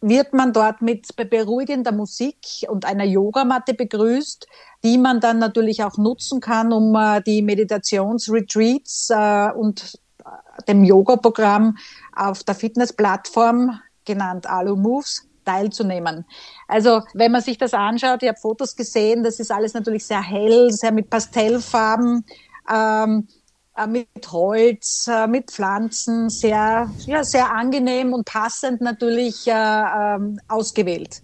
wird 0.00 0.32
man 0.32 0.52
dort 0.52 0.80
mit 0.80 1.14
beruhigender 1.16 1.92
Musik 1.92 2.38
und 2.68 2.86
einer 2.86 3.04
Yogamatte 3.04 3.74
begrüßt, 3.74 4.46
die 4.84 4.96
man 4.96 5.20
dann 5.20 5.38
natürlich 5.38 5.84
auch 5.84 5.98
nutzen 5.98 6.40
kann, 6.40 6.72
um 6.72 6.94
äh, 6.94 7.20
die 7.22 7.42
Meditationsretreats 7.42 9.10
äh, 9.10 9.50
und 9.52 9.98
äh, 10.24 10.62
dem 10.66 10.84
Yoga-Programm 10.84 11.76
auf 12.14 12.44
der 12.44 12.54
Fitnessplattform 12.54 13.80
genannt 14.04 14.46
Alu 14.46 14.76
Moves 14.76 15.27
teilzunehmen. 15.48 16.24
Also 16.68 17.02
wenn 17.14 17.32
man 17.32 17.42
sich 17.42 17.58
das 17.58 17.74
anschaut, 17.74 18.22
ich 18.22 18.28
habe 18.28 18.38
Fotos 18.38 18.76
gesehen, 18.76 19.22
das 19.24 19.40
ist 19.40 19.50
alles 19.50 19.74
natürlich 19.74 20.04
sehr 20.06 20.22
hell, 20.22 20.70
sehr 20.70 20.92
mit 20.92 21.10
Pastellfarben. 21.10 22.24
ähm, 22.70 23.26
äh, 23.78 23.86
mit 23.86 24.32
Holz, 24.32 25.06
äh, 25.06 25.26
mit 25.26 25.50
Pflanzen, 25.50 26.30
sehr, 26.30 26.90
ja, 27.06 27.24
sehr 27.24 27.52
angenehm 27.52 28.12
und 28.12 28.24
passend 28.24 28.80
natürlich 28.80 29.46
äh, 29.46 29.52
ähm, 29.52 30.40
ausgewählt. 30.48 31.22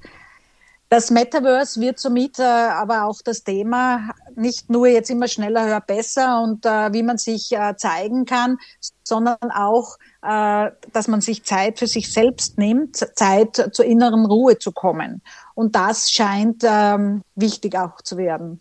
Das 0.89 1.11
Metaverse 1.11 1.81
wird 1.81 1.99
somit 1.99 2.39
äh, 2.39 2.43
aber 2.43 3.05
auch 3.05 3.21
das 3.25 3.43
Thema 3.43 4.11
nicht 4.37 4.71
nur 4.71 4.87
jetzt 4.87 5.11
immer 5.11 5.27
schneller, 5.27 5.67
höher, 5.67 5.81
besser 5.81 6.41
und 6.43 6.65
äh, 6.65 6.93
wie 6.93 7.03
man 7.03 7.19
sich 7.19 7.53
zeigen 7.77 8.25
kann, 8.25 8.59
sondern 9.03 9.51
auch, 9.51 9.97
dass 10.25 11.09
man 11.09 11.21
sich 11.21 11.45
Zeit 11.45 11.79
für 11.79 11.87
sich 11.87 12.11
selbst 12.13 12.57
nimmt, 12.57 12.97
Zeit 12.97 13.71
zur 13.73 13.85
inneren 13.85 14.25
Ruhe 14.25 14.59
zu 14.59 14.73
kommen. 14.73 15.21
Und 15.55 15.77
das 15.77 16.11
scheint 16.11 16.63
ähm, 16.65 17.23
wichtig 17.35 17.77
auch 17.77 18.01
zu 18.01 18.17
werden. 18.17 18.61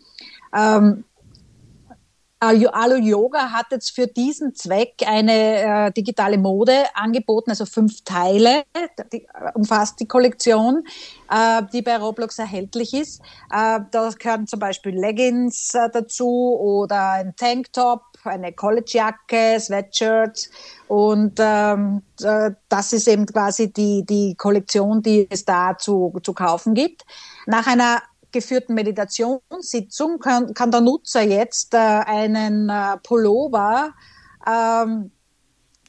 Ähm, 0.53 1.05
Alu 2.43 2.97
Yoga 2.97 3.51
hat 3.51 3.67
jetzt 3.71 3.91
für 3.91 4.07
diesen 4.07 4.53
Zweck 4.53 4.95
eine 5.05 5.87
äh, 5.87 5.91
digitale 5.91 6.37
Mode 6.37 6.85
angeboten, 6.93 7.51
also 7.51 7.65
fünf 7.65 8.03
Teile, 8.03 8.63
die, 9.13 9.23
äh, 9.23 9.51
umfasst 9.53 9.99
die 9.99 10.07
Kollektion, 10.07 10.83
äh, 11.31 11.61
die 11.71 11.81
bei 11.81 11.95
Roblox 11.97 12.39
erhältlich 12.39 12.93
ist. 12.93 13.21
Äh, 13.49 13.79
da 13.91 14.09
gehören 14.17 14.47
zum 14.47 14.59
Beispiel 14.59 14.99
Leggings 14.99 15.73
äh, 15.73 15.89
dazu 15.91 16.57
oder 16.59 17.11
ein 17.11 17.35
Tanktop, 17.37 18.01
eine 18.25 18.53
Collegejacke, 18.53 19.59
Sweatshirt 19.59 20.49
und 20.87 21.39
ähm, 21.39 22.01
das 22.69 22.93
ist 22.93 23.07
eben 23.07 23.25
quasi 23.25 23.71
die, 23.71 24.05
die 24.05 24.35
Kollektion, 24.35 25.01
die 25.01 25.27
es 25.29 25.45
da 25.45 25.77
zu, 25.77 26.13
zu 26.23 26.33
kaufen 26.33 26.73
gibt. 26.73 27.03
Nach 27.45 27.67
einer 27.67 28.01
geführten 28.31 28.73
Meditationssitzung 28.73 30.19
kann, 30.19 30.53
kann 30.53 30.71
der 30.71 30.81
Nutzer 30.81 31.21
jetzt 31.21 31.73
äh, 31.73 31.77
einen 31.77 32.67
äh, 32.69 32.97
Pullover 33.03 33.93
ähm, 34.45 35.11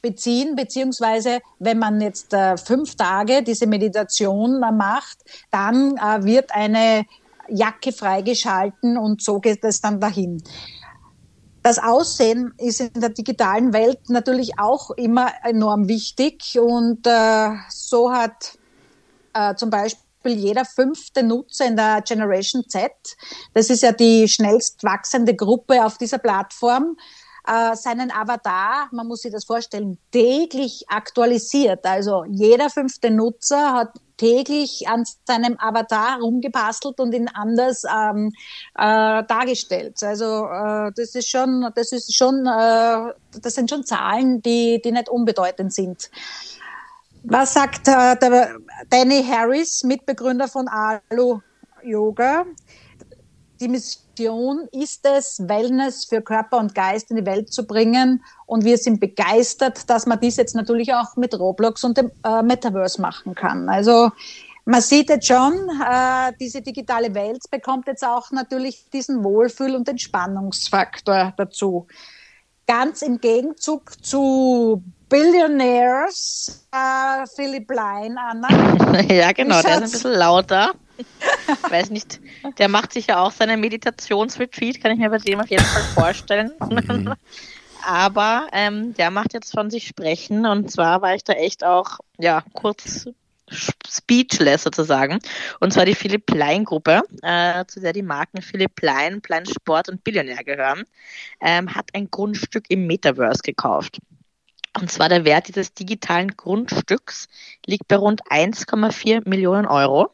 beziehen, 0.01 0.55
beziehungsweise 0.55 1.39
wenn 1.59 1.79
man 1.79 1.99
jetzt 1.99 2.33
äh, 2.33 2.57
fünf 2.57 2.95
Tage 2.95 3.41
diese 3.41 3.65
Meditation 3.65 4.61
äh, 4.61 4.71
macht, 4.71 5.17
dann 5.51 5.97
äh, 5.97 6.23
wird 6.23 6.51
eine 6.53 7.05
Jacke 7.49 7.91
freigeschalten 7.91 8.97
und 8.97 9.21
so 9.21 9.39
geht 9.39 9.63
es 9.63 9.81
dann 9.81 9.99
dahin. 9.99 10.41
Das 11.65 11.79
Aussehen 11.79 12.53
ist 12.59 12.79
in 12.79 13.01
der 13.01 13.09
digitalen 13.09 13.73
Welt 13.73 14.11
natürlich 14.11 14.59
auch 14.59 14.91
immer 14.91 15.31
enorm 15.43 15.87
wichtig 15.87 16.59
und 16.59 17.07
äh, 17.07 17.49
so 17.69 18.11
hat 18.11 18.59
äh, 19.33 19.55
zum 19.55 19.71
Beispiel 19.71 20.35
jeder 20.35 20.63
fünfte 20.63 21.23
Nutzer 21.23 21.65
in 21.65 21.75
der 21.75 22.03
Generation 22.03 22.65
Z, 22.69 22.91
das 23.55 23.71
ist 23.71 23.81
ja 23.81 23.93
die 23.93 24.27
schnellst 24.27 24.83
wachsende 24.83 25.35
Gruppe 25.35 25.83
auf 25.83 25.97
dieser 25.97 26.19
Plattform, 26.19 26.97
äh, 27.47 27.75
seinen 27.75 28.11
Avatar, 28.11 28.87
man 28.91 29.07
muss 29.07 29.21
sich 29.21 29.31
das 29.31 29.45
vorstellen, 29.45 29.97
täglich 30.11 30.85
aktualisiert. 30.87 31.83
Also 31.83 32.25
jeder 32.29 32.69
fünfte 32.69 33.09
Nutzer 33.09 33.73
hat 33.73 33.89
täglich 34.17 34.87
an 34.87 35.03
seinem 35.25 35.57
Avatar 35.59 36.19
rumgebastelt 36.19 36.99
und 36.99 37.13
ihn 37.13 37.27
anders 37.33 37.83
ähm, 37.83 38.31
äh, 38.75 39.23
dargestellt. 39.23 40.01
Also 40.03 40.45
äh, 40.45 40.91
das 40.95 41.15
ist 41.15 41.29
schon, 41.29 41.69
das 41.75 41.91
ist 41.91 42.15
schon, 42.15 42.45
äh, 42.45 43.13
das 43.41 43.55
sind 43.55 43.69
schon 43.69 43.83
Zahlen, 43.83 44.41
die, 44.41 44.81
die 44.83 44.91
nicht 44.91 45.09
unbedeutend 45.09 45.73
sind. 45.73 46.09
Was 47.23 47.53
sagt 47.53 47.87
äh, 47.87 48.15
Danny 48.89 49.23
Harris, 49.23 49.83
Mitbegründer 49.83 50.47
von 50.47 50.67
Alu 50.67 51.39
Yoga? 51.83 52.45
Die 53.59 53.67
Mission 53.67 54.67
ist 54.71 55.05
es, 55.05 55.39
Wellness 55.47 56.05
für 56.05 56.21
Körper 56.21 56.57
und 56.57 56.75
Geist 56.75 57.09
in 57.09 57.17
die 57.17 57.25
Welt 57.25 57.53
zu 57.53 57.65
bringen. 57.65 58.23
Und 58.45 58.65
wir 58.65 58.77
sind 58.77 58.99
begeistert, 58.99 59.89
dass 59.89 60.05
man 60.05 60.19
dies 60.19 60.37
jetzt 60.37 60.55
natürlich 60.55 60.93
auch 60.93 61.15
mit 61.15 61.37
Roblox 61.37 61.83
und 61.83 61.97
dem 61.97 62.11
äh, 62.23 62.41
Metaverse 62.41 63.01
machen 63.01 63.33
kann. 63.33 63.69
Also 63.69 64.11
man 64.65 64.81
sieht 64.81 65.09
jetzt 65.09 65.27
schon, 65.27 65.53
äh, 65.53 66.33
diese 66.39 66.61
digitale 66.61 67.13
Welt 67.13 67.43
bekommt 67.51 67.87
jetzt 67.87 68.03
auch 68.03 68.31
natürlich 68.31 68.89
diesen 68.91 69.23
Wohlfühl- 69.23 69.75
und 69.75 69.87
Entspannungsfaktor 69.87 71.33
dazu. 71.37 71.87
Ganz 72.67 73.03
im 73.03 73.21
Gegenzug 73.21 74.03
zu 74.03 74.83
Billionaires, 75.07 76.65
äh, 76.71 77.27
Philipp 77.35 77.71
Lein, 77.71 78.17
Anna. 78.17 79.01
ja, 79.13 79.31
genau, 79.33 79.61
der 79.61 79.75
ist 79.75 79.83
ein 79.83 79.91
bisschen 79.91 80.13
lauter. 80.13 80.71
Ich 80.97 81.05
weiß 81.71 81.89
nicht, 81.89 82.19
der 82.57 82.69
macht 82.69 82.93
sich 82.93 83.07
ja 83.07 83.21
auch 83.21 83.31
seine 83.31 83.57
Meditationsretreat, 83.57 84.81
kann 84.81 84.91
ich 84.91 84.99
mir 84.99 85.09
bei 85.09 85.17
dem 85.17 85.39
auf 85.39 85.49
jeden 85.49 85.63
Fall 85.63 85.83
vorstellen. 85.83 86.51
Mhm. 86.59 87.13
Aber 87.85 88.47
ähm, 88.51 88.95
der 88.95 89.11
macht 89.11 89.33
jetzt 89.33 89.51
von 89.51 89.69
sich 89.69 89.87
sprechen 89.87 90.45
und 90.47 90.71
zwar 90.71 91.01
war 91.03 91.13
ich 91.13 91.23
da 91.23 91.33
echt 91.33 91.63
auch, 91.63 91.99
ja, 92.17 92.43
kurz 92.53 93.05
speechless 93.49 94.63
sozusagen. 94.63 95.19
Und 95.59 95.71
zwar 95.71 95.85
die 95.85 95.95
Philipp 95.95 96.25
Plein 96.25 96.65
Gruppe, 96.65 97.03
äh, 97.21 97.63
zu 97.67 97.79
der 97.79 97.93
die 97.93 98.01
Marken 98.01 98.41
Philipp 98.41 98.75
Plein, 98.75 99.21
Plein 99.21 99.45
Sport 99.45 99.89
und 99.89 100.03
Billionär 100.03 100.43
gehören, 100.43 100.83
ähm, 101.41 101.73
hat 101.75 101.89
ein 101.93 102.09
Grundstück 102.09 102.65
im 102.69 102.87
Metaverse 102.87 103.41
gekauft. 103.43 103.99
Und 104.77 104.91
zwar 104.91 105.07
der 105.07 105.23
Wert 105.23 105.47
dieses 105.47 105.73
digitalen 105.73 106.35
Grundstücks 106.35 107.27
liegt 107.65 107.87
bei 107.87 107.95
rund 107.95 108.23
1,4 108.29 109.27
Millionen 109.27 109.65
Euro, 109.65 110.11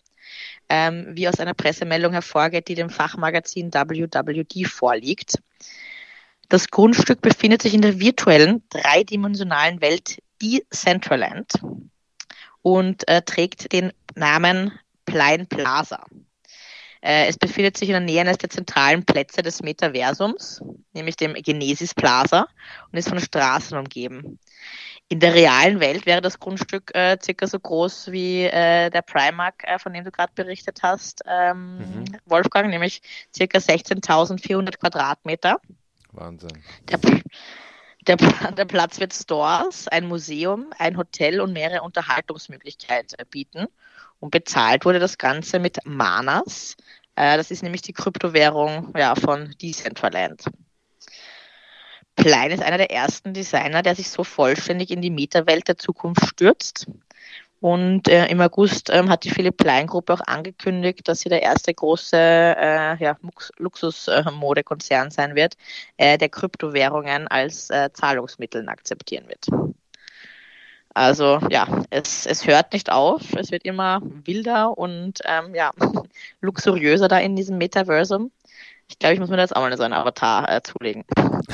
ähm, 0.71 1.07
wie 1.09 1.27
aus 1.27 1.41
einer 1.41 1.53
Pressemeldung 1.53 2.13
hervorgeht, 2.13 2.69
die 2.69 2.75
dem 2.75 2.89
Fachmagazin 2.89 3.73
WWD 3.73 4.65
vorliegt. 4.65 5.37
Das 6.47 6.69
Grundstück 6.69 7.21
befindet 7.21 7.61
sich 7.61 7.73
in 7.73 7.81
der 7.81 7.99
virtuellen, 7.99 8.63
dreidimensionalen 8.69 9.81
Welt 9.81 10.19
Decentraland 10.41 11.51
und 12.61 13.05
äh, 13.09 13.21
trägt 13.21 13.73
den 13.73 13.91
Namen 14.15 14.71
Plein 15.05 15.45
Plaza. 15.47 16.05
Äh, 17.01 17.27
es 17.27 17.37
befindet 17.37 17.75
sich 17.75 17.89
in 17.89 17.93
der 17.93 17.99
Nähe 17.99 18.21
eines 18.21 18.37
der 18.37 18.49
zentralen 18.49 19.03
Plätze 19.03 19.41
des 19.41 19.61
Metaversums, 19.61 20.61
nämlich 20.93 21.17
dem 21.17 21.33
Genesis 21.33 21.93
Plaza, 21.93 22.47
und 22.91 22.97
ist 22.97 23.09
von 23.09 23.19
Straßen 23.19 23.77
umgeben. 23.77 24.39
In 25.11 25.19
der 25.19 25.33
realen 25.33 25.81
Welt 25.81 26.05
wäre 26.05 26.21
das 26.21 26.39
Grundstück 26.39 26.95
äh, 26.95 27.17
circa 27.21 27.45
so 27.45 27.59
groß 27.59 28.13
wie 28.13 28.43
äh, 28.43 28.89
der 28.89 29.01
Primark, 29.01 29.61
äh, 29.65 29.77
von 29.77 29.91
dem 29.91 30.05
du 30.05 30.11
gerade 30.11 30.31
berichtet 30.33 30.79
hast, 30.83 31.21
ähm, 31.27 31.79
mhm. 31.79 32.05
Wolfgang, 32.27 32.69
nämlich 32.69 33.01
circa 33.35 33.57
16.400 33.57 34.77
Quadratmeter. 34.77 35.59
Wahnsinn. 36.13 36.63
Der, 36.87 36.99
der, 38.07 38.51
der, 38.53 38.63
Platz 38.63 39.01
wird 39.01 39.13
Stores, 39.13 39.89
ein 39.89 40.07
Museum, 40.07 40.67
ein 40.79 40.95
Hotel 40.95 41.41
und 41.41 41.51
mehrere 41.51 41.81
Unterhaltungsmöglichkeiten 41.81 43.17
bieten. 43.29 43.67
Und 44.21 44.29
bezahlt 44.29 44.85
wurde 44.85 44.99
das 44.99 45.17
Ganze 45.17 45.59
mit 45.59 45.79
Manas. 45.83 46.77
Äh, 47.17 47.35
das 47.35 47.51
ist 47.51 47.63
nämlich 47.63 47.81
die 47.81 47.91
Kryptowährung 47.91 48.93
ja, 48.95 49.15
von 49.15 49.53
Decentraland. 49.61 50.45
Plein 52.21 52.51
ist 52.51 52.61
einer 52.61 52.77
der 52.77 52.91
ersten 52.91 53.33
Designer, 53.33 53.81
der 53.81 53.95
sich 53.95 54.09
so 54.09 54.23
vollständig 54.23 54.91
in 54.91 55.01
die 55.01 55.09
Metawelt 55.09 55.67
der 55.67 55.77
Zukunft 55.77 56.23
stürzt. 56.27 56.85
Und 57.59 58.07
äh, 58.07 58.27
im 58.27 58.39
August 58.41 58.91
ähm, 58.91 59.09
hat 59.09 59.23
die 59.23 59.31
Philipp 59.31 59.57
Plein 59.57 59.87
Gruppe 59.87 60.13
auch 60.13 60.21
angekündigt, 60.27 61.07
dass 61.07 61.21
sie 61.21 61.29
der 61.29 61.41
erste 61.41 61.73
große 61.73 62.15
äh, 62.15 63.03
ja, 63.03 63.17
Luxusmodekonzern 63.57 65.07
äh, 65.07 65.11
sein 65.11 65.35
wird, 65.35 65.55
äh, 65.97 66.19
der 66.19 66.29
Kryptowährungen 66.29 67.27
als 67.27 67.71
äh, 67.71 67.89
Zahlungsmittel 67.91 68.67
akzeptieren 68.69 69.27
wird. 69.27 69.47
Also 70.93 71.39
ja, 71.49 71.83
es, 71.89 72.27
es 72.27 72.45
hört 72.45 72.73
nicht 72.73 72.91
auf. 72.91 73.33
Es 73.35 73.51
wird 73.51 73.63
immer 73.63 74.01
wilder 74.03 74.77
und 74.77 75.19
ähm, 75.25 75.55
ja, 75.55 75.71
luxuriöser 76.41 77.07
da 77.07 77.17
in 77.17 77.35
diesem 77.35 77.57
Metaversum. 77.57 78.31
Ich 78.91 78.99
glaube, 78.99 79.13
ich 79.13 79.19
muss 79.21 79.29
mir 79.29 79.37
das 79.37 79.53
auch 79.53 79.61
mal 79.61 79.75
so 79.77 79.83
einen 79.83 79.93
Avatar 79.93 80.49
äh, 80.49 80.61
zulegen. 80.61 81.05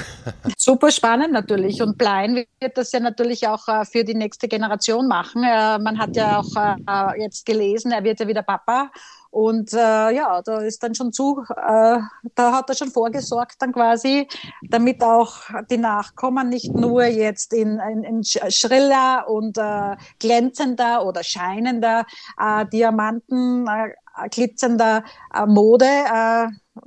Super 0.57 0.89
spannend 0.89 1.31
natürlich. 1.31 1.81
Und 1.83 1.97
Blein 1.97 2.45
wird 2.59 2.77
das 2.77 2.91
ja 2.91 2.99
natürlich 2.99 3.47
auch 3.47 3.67
äh, 3.67 3.85
für 3.85 4.03
die 4.03 4.15
nächste 4.15 4.47
Generation 4.47 5.07
machen. 5.07 5.43
Äh, 5.43 5.77
man 5.77 5.99
hat 5.99 6.15
ja 6.15 6.39
auch 6.39 6.55
äh, 6.55 7.21
jetzt 7.21 7.45
gelesen, 7.45 7.91
er 7.91 8.03
wird 8.03 8.19
ja 8.19 8.27
wieder 8.27 8.41
Papa. 8.41 8.89
Und 9.29 9.71
äh, 9.73 9.77
ja, 10.15 10.41
da 10.41 10.61
ist 10.61 10.81
dann 10.81 10.95
schon 10.95 11.13
zu, 11.13 11.43
äh, 11.51 11.99
da 12.33 12.51
hat 12.53 12.69
er 12.69 12.75
schon 12.75 12.89
vorgesorgt 12.89 13.57
dann 13.59 13.71
quasi, 13.71 14.27
damit 14.63 15.03
auch 15.03 15.41
die 15.69 15.77
Nachkommen 15.77 16.49
nicht 16.49 16.73
nur 16.73 17.05
jetzt 17.05 17.53
in, 17.53 17.79
in, 17.79 18.03
in 18.03 18.23
schriller 18.23 19.29
und 19.29 19.59
äh, 19.59 19.95
glänzender 20.17 21.05
oder 21.05 21.23
scheinender 21.23 22.07
äh, 22.39 22.65
Diamanten, 22.65 23.67
äh, 23.67 24.29
glitzernder 24.29 25.03
Mode 25.45 25.85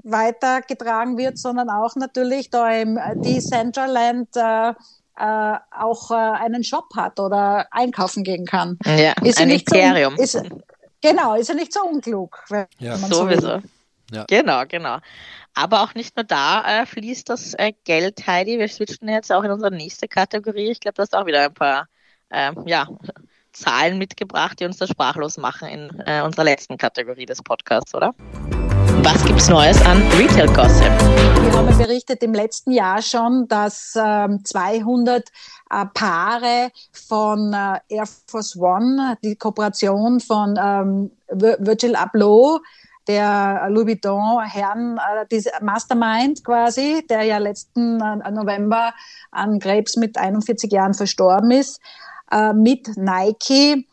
weitergetragen 0.03 1.19
wird, 1.19 1.39
sondern 1.39 1.71
auch 1.71 1.97
natürlich 1.97 2.51
da 2.51 2.71
im 2.73 2.99
Decentraland 3.17 4.29
äh, 4.37 4.71
äh, 4.71 5.59
auch 5.79 6.11
äh, 6.11 6.15
einen 6.15 6.65
Shop 6.65 6.87
hat 6.97 7.21
oder 7.21 7.67
einkaufen 7.71 8.25
gehen 8.25 8.47
kann. 8.47 8.79
Ja, 8.85 9.13
ist 9.23 9.41
ein 9.41 9.51
Imperium. 9.51 10.17
So, 10.17 10.23
ist, 10.23 10.43
Genau, 11.01 11.35
ist 11.35 11.49
ja 11.49 11.55
nicht 11.55 11.73
so 11.73 11.83
unklug. 11.83 12.45
ja, 12.79 12.97
sowieso. 12.97 13.41
So 13.41 13.63
ja. 14.13 14.25
Genau, 14.29 14.65
genau. 14.67 14.99
Aber 15.55 15.83
auch 15.83 15.95
nicht 15.95 16.17
nur 16.17 16.25
da 16.25 16.83
äh, 16.83 16.87
fließt 16.87 17.29
das 17.29 17.55
äh, 17.55 17.73
Geld, 17.85 18.27
Heidi. 18.27 18.59
Wir 18.59 18.69
switchen 18.69 19.09
jetzt 19.09 19.33
auch 19.33 19.43
in 19.43 19.51
unsere 19.51 19.75
nächste 19.75 20.09
Kategorie. 20.09 20.71
Ich 20.71 20.81
glaube, 20.81 20.95
da 20.97 21.03
hast 21.03 21.15
auch 21.15 21.27
wieder 21.27 21.45
ein 21.45 21.55
paar 21.55 21.89
ähm, 22.31 22.63
ja, 22.67 22.87
Zahlen 23.53 23.99
mitgebracht, 23.99 24.61
die 24.61 24.65
uns 24.65 24.79
da 24.79 24.87
sprachlos 24.87 25.39
machen 25.39 25.69
in 25.69 26.03
äh, 26.07 26.23
unserer 26.23 26.45
letzten 26.45 26.77
Kategorie 26.77 27.27
des 27.27 27.43
Podcasts, 27.43 27.95
oder? 27.95 28.15
Was 29.03 29.25
gibt's 29.25 29.49
Neues 29.49 29.81
an 29.87 30.03
Retail 30.19 30.47
Gossip? 30.49 30.91
Wir 31.43 31.53
haben 31.53 31.79
berichtet 31.79 32.23
im 32.23 32.35
letzten 32.35 32.71
Jahr 32.71 33.01
schon, 33.01 33.49
dass 33.49 33.95
ähm, 33.97 34.45
200 34.45 35.29
äh, 35.71 35.87
Paare 35.95 36.71
von 36.93 37.55
äh, 37.55 37.79
Air 37.89 38.05
Force 38.27 38.57
One, 38.57 39.17
die 39.25 39.37
Kooperation 39.37 40.21
von 40.21 40.59
ähm, 40.63 41.11
Virgil 41.31 41.97
Abloh, 41.97 42.61
der 43.09 43.69
Louis 43.71 43.87
Vuitton 43.87 44.43
Herrn, 44.45 44.99
äh, 44.99 45.25
diese 45.31 45.51
Mastermind 45.63 46.45
quasi, 46.45 47.05
der 47.09 47.23
ja 47.23 47.39
letzten 47.39 48.01
äh, 48.01 48.31
November 48.31 48.93
an 49.31 49.61
Krebs 49.61 49.97
mit 49.97 50.19
41 50.19 50.71
Jahren 50.71 50.93
verstorben 50.93 51.53
ist, 51.53 51.81
äh, 52.31 52.53
mit 52.53 52.87
Nike. 52.97 53.87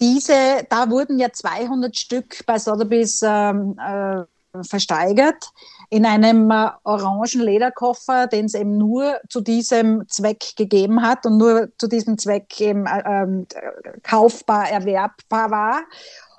Diese, 0.00 0.66
da 0.68 0.90
wurden 0.90 1.18
ja 1.18 1.32
200 1.32 1.96
Stück 1.96 2.46
bei 2.46 2.58
Sotheby's 2.58 3.20
ähm, 3.22 3.76
äh, 3.78 4.24
versteigert 4.64 5.50
in 5.90 6.06
einem 6.06 6.50
äh, 6.50 6.70
orangen 6.84 7.40
Lederkoffer, 7.40 8.26
den 8.26 8.46
es 8.46 8.54
eben 8.54 8.76
nur 8.76 9.18
zu 9.28 9.40
diesem 9.40 10.08
Zweck 10.08 10.56
gegeben 10.56 11.02
hat 11.02 11.26
und 11.26 11.38
nur 11.38 11.68
zu 11.78 11.88
diesem 11.88 12.18
Zweck 12.18 12.60
eben 12.60 12.86
äh, 12.86 13.02
ähm, 13.04 13.46
kaufbar, 14.02 14.70
erwerbbar 14.70 15.50
war. 15.50 15.82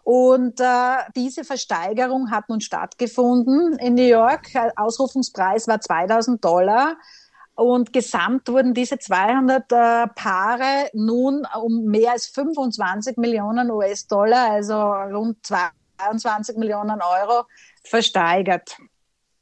Und 0.04 0.60
äh, 0.60 0.98
diese 1.16 1.44
Versteigerung 1.44 2.32
hat 2.32 2.50
nun 2.50 2.62
stattgefunden 2.62 3.78
in 3.78 3.96
New 3.96 4.08
York. 4.08 4.48
Ausrufungspreis 4.76 5.68
war 5.68 5.82
2000 5.82 6.44
Dollar. 6.44 6.98
Und 7.60 7.92
gesamt 7.92 8.48
wurden 8.48 8.74
diese 8.74 9.00
200 9.00 9.70
äh, 9.74 10.08
Paare 10.16 10.90
nun 10.94 11.46
um 11.62 11.84
mehr 11.84 12.14
als 12.14 12.28
25 12.28 13.18
Millionen 13.18 13.70
US-Dollar, 13.70 14.52
also 14.52 14.80
rund 14.82 15.46
22 15.46 16.56
Millionen 16.56 17.02
Euro, 17.02 17.44
versteigert. 17.84 18.78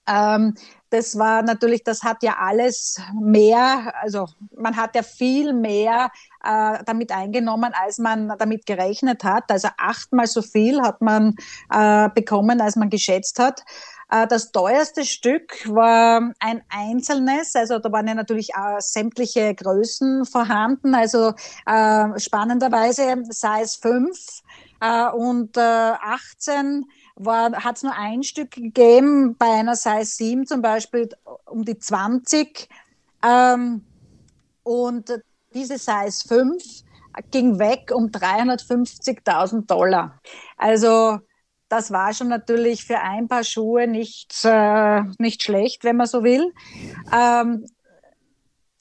Ähm, 0.07 0.55
das 0.89 1.19
war 1.19 1.43
natürlich, 1.43 1.83
das 1.83 2.01
hat 2.01 2.23
ja 2.23 2.37
alles 2.39 2.99
mehr, 3.21 3.93
also 4.01 4.25
man 4.55 4.75
hat 4.75 4.95
ja 4.95 5.03
viel 5.03 5.53
mehr 5.53 6.09
äh, 6.43 6.79
damit 6.85 7.11
eingenommen, 7.11 7.73
als 7.73 7.99
man 7.99 8.33
damit 8.39 8.65
gerechnet 8.65 9.25
hat. 9.25 9.51
Also 9.51 9.67
achtmal 9.77 10.25
so 10.25 10.41
viel 10.41 10.81
hat 10.81 11.01
man 11.01 11.35
äh, 11.69 12.09
bekommen, 12.15 12.61
als 12.61 12.77
man 12.77 12.89
geschätzt 12.89 13.37
hat. 13.37 13.63
Äh, 14.09 14.27
das 14.27 14.51
teuerste 14.51 15.05
Stück 15.05 15.67
war 15.67 16.31
ein 16.39 16.63
einzelnes, 16.69 17.55
also 17.55 17.79
da 17.79 17.91
waren 17.91 18.07
ja 18.07 18.15
natürlich 18.15 18.55
auch 18.55 18.79
sämtliche 18.79 19.53
Größen 19.53 20.25
vorhanden, 20.25 20.95
also 20.95 21.33
äh, 21.65 22.19
spannenderweise 22.19 23.23
Size 23.29 23.77
5 23.81 24.41
äh, 24.81 25.09
und 25.09 25.57
äh, 25.57 25.61
18 25.61 26.85
hat 27.25 27.77
es 27.77 27.83
nur 27.83 27.95
ein 27.97 28.21
Stück 28.21 28.51
gegeben, 28.51 29.35
bei 29.37 29.47
einer 29.47 29.75
Size 29.75 30.05
7 30.05 30.45
zum 30.45 30.61
Beispiel 30.61 31.09
um 31.45 31.65
die 31.65 31.79
20 31.79 32.69
ähm, 33.25 33.83
und 34.61 35.19
diese 35.53 35.79
Size 35.79 36.27
5 36.27 36.63
ging 37.31 37.57
weg 37.57 37.91
um 37.91 38.07
350.000 38.11 39.65
Dollar. 39.65 40.21
Also 40.57 41.19
das 41.69 41.91
war 41.91 42.13
schon 42.13 42.29
natürlich 42.29 42.85
für 42.85 42.99
ein 42.99 43.27
paar 43.27 43.43
Schuhe 43.43 43.87
nicht, 43.87 44.43
äh, 44.43 45.01
nicht 45.17 45.43
schlecht, 45.43 45.83
wenn 45.83 45.97
man 45.97 46.07
so 46.07 46.23
will. 46.23 46.53
Ähm, 47.13 47.65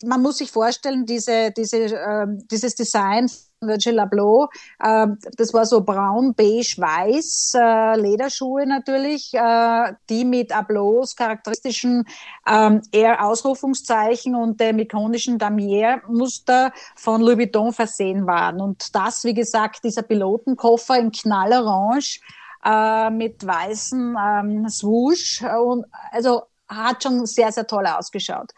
man 0.04 0.22
muss 0.22 0.38
sich 0.38 0.50
vorstellen, 0.50 1.06
diese, 1.06 1.50
diese, 1.56 1.94
äh, 1.94 2.26
dieses 2.50 2.74
Design 2.74 3.28
von 3.28 3.68
Virgil 3.68 3.98
Abloh, 3.98 4.48
äh, 4.78 5.06
das 5.36 5.54
war 5.54 5.64
so 5.64 5.80
braun, 5.82 6.34
beige, 6.34 6.76
weiß, 6.76 7.54
äh, 7.54 7.98
Lederschuhe 7.98 8.66
natürlich, 8.66 9.32
äh, 9.32 9.94
die 10.10 10.26
mit 10.26 10.54
Ablohs 10.54 11.16
charakteristischen 11.16 12.04
ähm, 12.46 12.82
R-Ausrufungszeichen 12.92 14.34
und 14.34 14.60
dem 14.60 14.78
ikonischen 14.78 15.38
Damier-Muster 15.38 16.72
von 16.94 17.22
Louis 17.22 17.38
Vuitton 17.38 17.72
versehen 17.72 18.26
waren. 18.26 18.60
Und 18.60 18.94
das, 18.94 19.24
wie 19.24 19.34
gesagt, 19.34 19.82
dieser 19.84 20.02
Pilotenkoffer 20.02 20.98
in 20.98 21.10
Knallorange, 21.10 22.20
äh, 22.66 23.10
mit 23.10 23.46
weißem 23.46 24.16
ähm, 24.20 24.68
Swoosh. 24.68 25.42
Und, 25.42 25.86
also 26.10 26.42
hat 26.68 27.02
schon 27.02 27.24
sehr, 27.26 27.52
sehr 27.52 27.66
toll 27.66 27.86
ausgeschaut. 27.86 28.50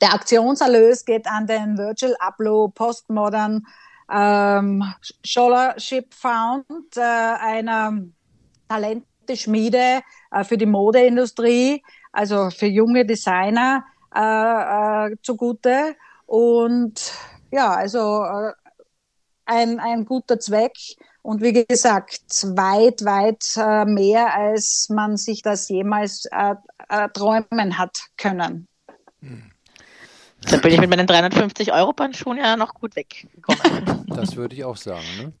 Der 0.00 0.14
Aktionserlös 0.14 1.04
geht 1.04 1.26
an 1.26 1.46
den 1.46 1.76
Virgil 1.76 2.14
Abloh 2.20 2.68
Postmodern 2.68 3.66
ähm, 4.10 4.84
Scholarship 5.24 6.14
Fund, 6.14 6.96
äh, 6.96 7.00
einer 7.00 7.98
Talenteschmiede 8.68 10.00
äh, 10.30 10.44
für 10.44 10.56
die 10.56 10.66
Modeindustrie, 10.66 11.82
also 12.12 12.50
für 12.50 12.66
junge 12.66 13.04
Designer 13.04 13.84
äh, 14.14 15.12
äh, 15.12 15.16
zugute. 15.22 15.96
Und 16.26 17.12
ja, 17.50 17.72
also 17.72 18.24
äh, 18.24 18.52
ein, 19.44 19.80
ein 19.80 20.04
guter 20.04 20.38
Zweck. 20.38 20.76
Und 21.26 21.42
wie 21.42 21.64
gesagt, 21.64 22.20
weit, 22.54 23.04
weit 23.04 23.44
äh, 23.56 23.84
mehr, 23.84 24.32
als 24.32 24.86
man 24.90 25.16
sich 25.16 25.42
das 25.42 25.68
jemals 25.68 26.26
äh, 26.26 26.54
äh, 26.88 27.08
träumen 27.08 27.78
hat 27.78 27.98
können. 28.16 28.68
Hm. 29.18 29.50
Da 30.48 30.58
bin 30.58 30.72
ich 30.72 30.78
mit 30.78 30.88
meinen 30.88 31.08
350 31.08 31.72
Euro 31.72 31.92
Bandschuhen 31.92 32.38
ja 32.38 32.56
noch 32.56 32.74
gut 32.74 32.94
weggekommen. 32.94 34.06
Das 34.14 34.36
würde 34.36 34.54
ich 34.54 34.62
auch 34.62 34.76
sagen, 34.76 35.04
ne? 35.18 35.32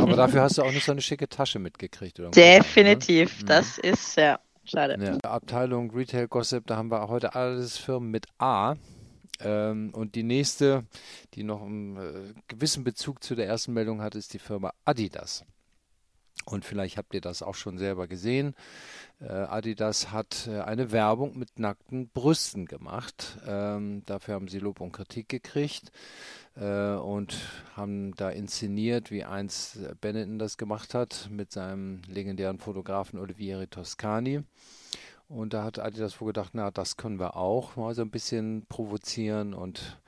Aber 0.00 0.16
dafür 0.16 0.40
hast 0.40 0.56
du 0.56 0.62
auch 0.62 0.72
nicht 0.72 0.86
so 0.86 0.92
eine 0.92 1.02
schicke 1.02 1.28
Tasche 1.28 1.58
mitgekriegt, 1.58 2.18
oder? 2.18 2.30
Definitiv, 2.30 3.40
ne? 3.40 3.44
das 3.44 3.76
ist 3.76 4.16
ja 4.16 4.40
schade. 4.64 4.96
Ja, 4.98 5.30
Abteilung 5.30 5.90
Retail 5.90 6.26
Gossip, 6.26 6.66
da 6.66 6.76
haben 6.76 6.90
wir 6.90 7.08
heute 7.08 7.34
alles 7.34 7.76
Firmen 7.76 8.10
mit 8.10 8.24
A. 8.38 8.76
Ähm, 9.40 9.90
und 9.94 10.14
die 10.14 10.22
nächste, 10.22 10.84
die 11.34 11.42
noch 11.42 11.62
einen 11.62 11.96
äh, 11.96 12.34
gewissen 12.48 12.84
Bezug 12.84 13.22
zu 13.22 13.34
der 13.34 13.46
ersten 13.46 13.72
Meldung 13.72 14.02
hat, 14.02 14.14
ist 14.14 14.34
die 14.34 14.38
Firma 14.38 14.72
Adidas. 14.84 15.44
Und 16.44 16.64
vielleicht 16.64 16.96
habt 16.96 17.14
ihr 17.14 17.20
das 17.20 17.42
auch 17.42 17.54
schon 17.54 17.78
selber 17.78 18.08
gesehen. 18.08 18.54
Äh, 19.20 19.32
Adidas 19.32 20.10
hat 20.10 20.48
äh, 20.48 20.60
eine 20.60 20.90
Werbung 20.90 21.38
mit 21.38 21.58
nackten 21.58 22.08
Brüsten 22.08 22.66
gemacht. 22.66 23.38
Ähm, 23.46 24.02
dafür 24.06 24.34
haben 24.34 24.48
sie 24.48 24.58
Lob 24.58 24.80
und 24.80 24.92
Kritik 24.92 25.28
gekriegt 25.28 25.92
äh, 26.56 26.94
und 26.94 27.36
haben 27.76 28.14
da 28.16 28.30
inszeniert, 28.30 29.12
wie 29.12 29.24
einst 29.24 29.78
Benetton 30.00 30.40
das 30.40 30.56
gemacht 30.56 30.94
hat 30.94 31.28
mit 31.30 31.52
seinem 31.52 32.02
legendären 32.08 32.58
Fotografen 32.58 33.20
Olivieri 33.20 33.68
Toscani. 33.68 34.42
Und 35.32 35.54
da 35.54 35.64
hat 35.64 35.78
Adidas 35.78 36.20
wohl 36.20 36.26
gedacht, 36.26 36.50
na, 36.52 36.70
das 36.70 36.98
können 36.98 37.18
wir 37.18 37.36
auch 37.36 37.76
mal 37.76 37.94
so 37.94 38.02
ein 38.02 38.10
bisschen 38.10 38.66
provozieren 38.68 39.54
und 39.54 39.98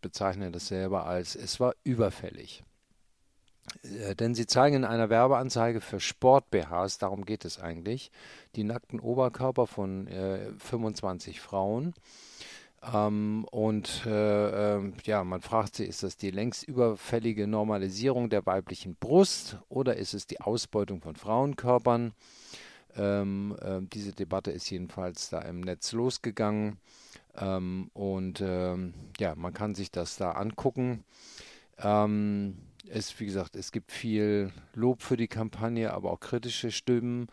bezeichnen 0.00 0.52
das 0.52 0.68
selber 0.68 1.04
als, 1.04 1.36
es 1.36 1.60
war 1.60 1.74
überfällig. 1.84 2.64
Äh, 3.82 4.14
denn 4.14 4.34
sie 4.34 4.46
zeigen 4.46 4.76
in 4.76 4.84
einer 4.86 5.10
Werbeanzeige 5.10 5.82
für 5.82 6.00
Sport-BHs, 6.00 6.96
darum 6.96 7.26
geht 7.26 7.44
es 7.44 7.60
eigentlich, 7.60 8.10
die 8.56 8.64
nackten 8.64 9.00
Oberkörper 9.00 9.66
von 9.66 10.06
äh, 10.06 10.50
25 10.56 11.42
Frauen. 11.42 11.92
Ähm, 12.90 13.44
und 13.50 14.06
äh, 14.06 14.76
äh, 14.78 14.92
ja, 15.04 15.24
man 15.24 15.42
fragt 15.42 15.76
sich, 15.76 15.90
ist 15.90 16.02
das 16.02 16.16
die 16.16 16.30
längst 16.30 16.62
überfällige 16.62 17.46
Normalisierung 17.46 18.30
der 18.30 18.46
weiblichen 18.46 18.96
Brust 18.96 19.58
oder 19.68 19.96
ist 19.96 20.14
es 20.14 20.26
die 20.26 20.40
Ausbeutung 20.40 21.02
von 21.02 21.16
Frauenkörpern? 21.16 22.14
Ähm, 22.96 23.56
äh, 23.60 23.80
diese 23.82 24.12
Debatte 24.12 24.50
ist 24.50 24.70
jedenfalls 24.70 25.30
da 25.30 25.40
im 25.40 25.60
Netz 25.60 25.92
losgegangen. 25.92 26.78
Ähm, 27.36 27.90
und 27.94 28.40
ähm, 28.40 28.94
ja, 29.18 29.34
man 29.34 29.52
kann 29.52 29.74
sich 29.74 29.90
das 29.90 30.16
da 30.16 30.32
angucken. 30.32 31.04
Ähm, 31.78 32.58
es, 32.88 33.18
wie 33.20 33.26
gesagt, 33.26 33.56
es 33.56 33.72
gibt 33.72 33.92
viel 33.92 34.52
Lob 34.74 35.02
für 35.02 35.16
die 35.16 35.28
Kampagne, 35.28 35.92
aber 35.92 36.12
auch 36.12 36.20
kritische 36.20 36.70
Stimmen. 36.70 37.28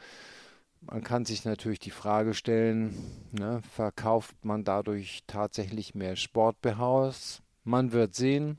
Man 0.82 1.04
kann 1.04 1.26
sich 1.26 1.46
natürlich 1.46 1.80
die 1.80 1.92
Frage 1.92 2.34
stellen, 2.34 2.94
ne, 3.32 3.62
verkauft 3.72 4.36
man 4.44 4.64
dadurch 4.64 5.24
tatsächlich 5.26 5.96
mehr 5.96 6.16
Sport-BHs? 6.16 7.42
Man 7.64 7.92
wird 7.92 8.14
sehen. 8.14 8.58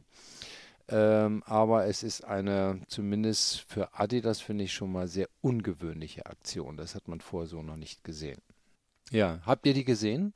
Ähm, 0.88 1.42
aber 1.46 1.87
es 1.87 2.03
ist 2.03 2.25
eine, 2.25 2.81
zumindest 2.87 3.61
für 3.62 3.94
Adidas, 3.94 4.40
finde 4.40 4.64
ich 4.64 4.72
schon 4.72 4.92
mal 4.92 5.09
sehr 5.09 5.29
ungewöhnliche 5.40 6.27
Aktion. 6.27 6.77
Das 6.77 6.94
hat 6.94 7.09
man 7.09 7.20
vorher 7.20 7.49
so 7.49 7.62
noch 7.62 7.77
nicht 7.77 8.05
gesehen. 8.05 8.40
Ja, 9.11 9.40
habt 9.44 9.66
ihr 9.66 9.75
die 9.75 9.85
gesehen? 9.85 10.33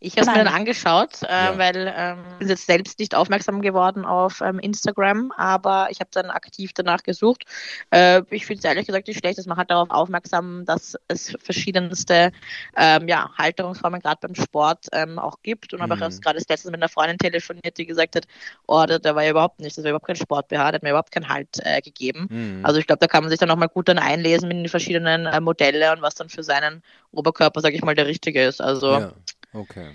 Ich 0.00 0.12
habe 0.12 0.22
es 0.22 0.26
mir 0.28 0.44
dann 0.44 0.54
angeschaut, 0.54 1.22
äh, 1.22 1.26
ja. 1.26 1.58
weil 1.58 1.92
ähm, 1.96 2.18
ich 2.32 2.38
bin 2.38 2.48
jetzt 2.48 2.66
selbst 2.66 3.00
nicht 3.00 3.16
aufmerksam 3.16 3.60
geworden 3.62 4.04
auf 4.04 4.40
ähm, 4.40 4.60
Instagram, 4.60 5.32
aber 5.36 5.88
ich 5.90 5.98
habe 5.98 6.10
dann 6.12 6.30
aktiv 6.30 6.70
danach 6.72 7.02
gesucht. 7.02 7.44
Äh, 7.90 8.22
ich 8.30 8.46
finde 8.46 8.60
es 8.60 8.64
ehrlich 8.64 8.86
gesagt 8.86 9.08
nicht 9.08 9.18
schlecht, 9.18 9.38
dass 9.38 9.46
man 9.46 9.56
halt 9.56 9.72
darauf 9.72 9.90
aufmerksam, 9.90 10.64
dass 10.66 10.96
es 11.08 11.34
verschiedenste 11.42 12.30
ähm, 12.76 13.08
ja, 13.08 13.28
Halterungsformen 13.36 14.00
gerade 14.00 14.18
beim 14.20 14.36
Sport 14.36 14.86
ähm, 14.92 15.18
auch 15.18 15.38
gibt. 15.42 15.72
Und 15.72 15.80
mhm. 15.80 15.90
habe 15.90 16.06
auch 16.06 16.20
gerade 16.20 16.38
das 16.38 16.48
letzte 16.48 16.70
mit 16.70 16.80
einer 16.80 16.88
Freundin 16.88 17.18
telefoniert, 17.18 17.76
die 17.76 17.86
gesagt 17.86 18.14
hat, 18.14 18.26
oh, 18.68 18.84
der 18.86 19.16
war 19.16 19.24
ja 19.24 19.30
überhaupt 19.30 19.58
nicht, 19.58 19.76
das 19.76 19.82
war 19.82 19.90
überhaupt 19.90 20.06
kein 20.06 20.16
Sport-BH, 20.16 20.70
der 20.70 20.74
hat 20.74 20.82
mir 20.84 20.90
überhaupt 20.90 21.10
keinen 21.10 21.28
Halt 21.28 21.58
äh, 21.64 21.80
gegeben. 21.80 22.28
Mhm. 22.30 22.64
Also 22.64 22.78
ich 22.78 22.86
glaube, 22.86 23.00
da 23.00 23.08
kann 23.08 23.24
man 23.24 23.30
sich 23.30 23.40
dann 23.40 23.48
nochmal 23.48 23.68
gut 23.68 23.88
dann 23.88 23.98
einlesen 23.98 24.46
mit 24.46 24.58
den 24.58 24.68
verschiedenen 24.68 25.26
äh, 25.26 25.40
Modelle 25.40 25.90
und 25.92 26.02
was 26.02 26.14
dann 26.14 26.28
für 26.28 26.44
seinen 26.44 26.84
Oberkörper, 27.10 27.60
sage 27.60 27.74
ich 27.74 27.82
mal, 27.82 27.96
der 27.96 28.06
richtige 28.06 28.44
ist. 28.44 28.60
Also 28.60 28.92
ja. 28.92 29.12
Okay. 29.52 29.92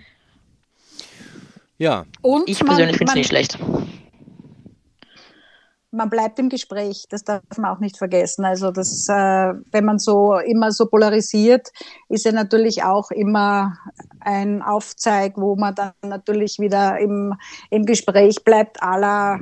Ja. 1.77 2.05
Und 2.21 2.49
ich 2.49 2.59
persönlich 2.59 2.97
finde 2.97 3.11
es 3.11 3.15
nicht 3.15 3.27
schlecht. 3.27 3.59
Man 5.91 6.09
bleibt 6.09 6.39
im 6.39 6.49
Gespräch, 6.49 7.05
das 7.09 7.23
darf 7.23 7.43
man 7.57 7.69
auch 7.69 7.79
nicht 7.79 7.97
vergessen. 7.97 8.45
Also 8.45 8.71
das, 8.71 9.07
äh, 9.09 9.53
wenn 9.71 9.85
man 9.85 9.99
so 9.99 10.37
immer 10.39 10.71
so 10.71 10.87
polarisiert, 10.87 11.69
ist 12.09 12.25
ja 12.25 12.31
natürlich 12.31 12.83
auch 12.83 13.11
immer 13.11 13.77
ein 14.19 14.63
Aufzeig, 14.63 15.33
wo 15.35 15.55
man 15.55 15.75
dann 15.75 15.93
natürlich 16.01 16.57
wieder 16.57 16.97
im, 16.97 17.35
im 17.69 17.85
Gespräch 17.85 18.43
bleibt, 18.43 18.81
aller 18.81 19.39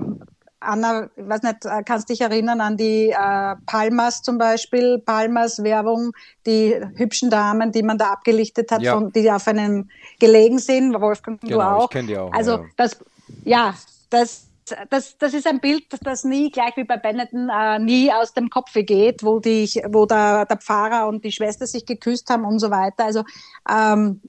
Anna, 0.61 1.09
ich 1.15 1.27
weiß 1.27 1.41
nicht, 1.41 1.65
äh, 1.65 1.83
kannst 1.83 2.09
dich 2.09 2.21
erinnern 2.21 2.61
an 2.61 2.77
die 2.77 3.09
äh, 3.09 3.55
Palmas 3.65 4.21
zum 4.21 4.37
Beispiel, 4.37 4.99
Palmas 4.99 5.63
Werbung, 5.63 6.11
die 6.45 6.75
hübschen 6.95 7.29
Damen, 7.29 7.71
die 7.71 7.83
man 7.83 7.97
da 7.97 8.11
abgelichtet 8.11 8.71
hat, 8.71 8.81
ja. 8.81 8.93
von, 8.93 9.11
die 9.11 9.29
auf 9.31 9.47
einem 9.47 9.89
gelegen 10.19 10.59
sind, 10.59 10.93
Wolfgang, 10.99 11.41
genau, 11.41 11.55
du 11.55 11.61
auch. 11.61 11.83
Ich 11.85 11.89
kenne 11.89 12.07
die 12.07 12.17
auch. 12.17 12.31
Also 12.31 12.51
ja. 12.51 12.65
das, 12.77 12.99
ja, 13.43 13.73
das, 14.09 14.47
das, 14.89 15.17
das 15.17 15.33
ist 15.33 15.47
ein 15.47 15.59
Bild, 15.59 15.85
das 16.03 16.23
nie, 16.23 16.51
gleich 16.51 16.77
wie 16.77 16.83
bei 16.83 16.97
Benetton, 16.97 17.49
äh, 17.49 17.79
nie 17.79 18.11
aus 18.11 18.33
dem 18.33 18.49
Kopf 18.49 18.71
geht, 18.73 19.23
wo, 19.23 19.39
die, 19.39 19.67
wo 19.89 20.05
der, 20.05 20.45
der 20.45 20.57
Pfarrer 20.57 21.07
und 21.07 21.25
die 21.25 21.31
Schwester 21.31 21.65
sich 21.65 21.85
geküsst 21.85 22.29
haben 22.29 22.45
und 22.45 22.59
so 22.59 22.69
weiter. 22.69 23.05
Also 23.05 23.23
ähm, 23.69 24.21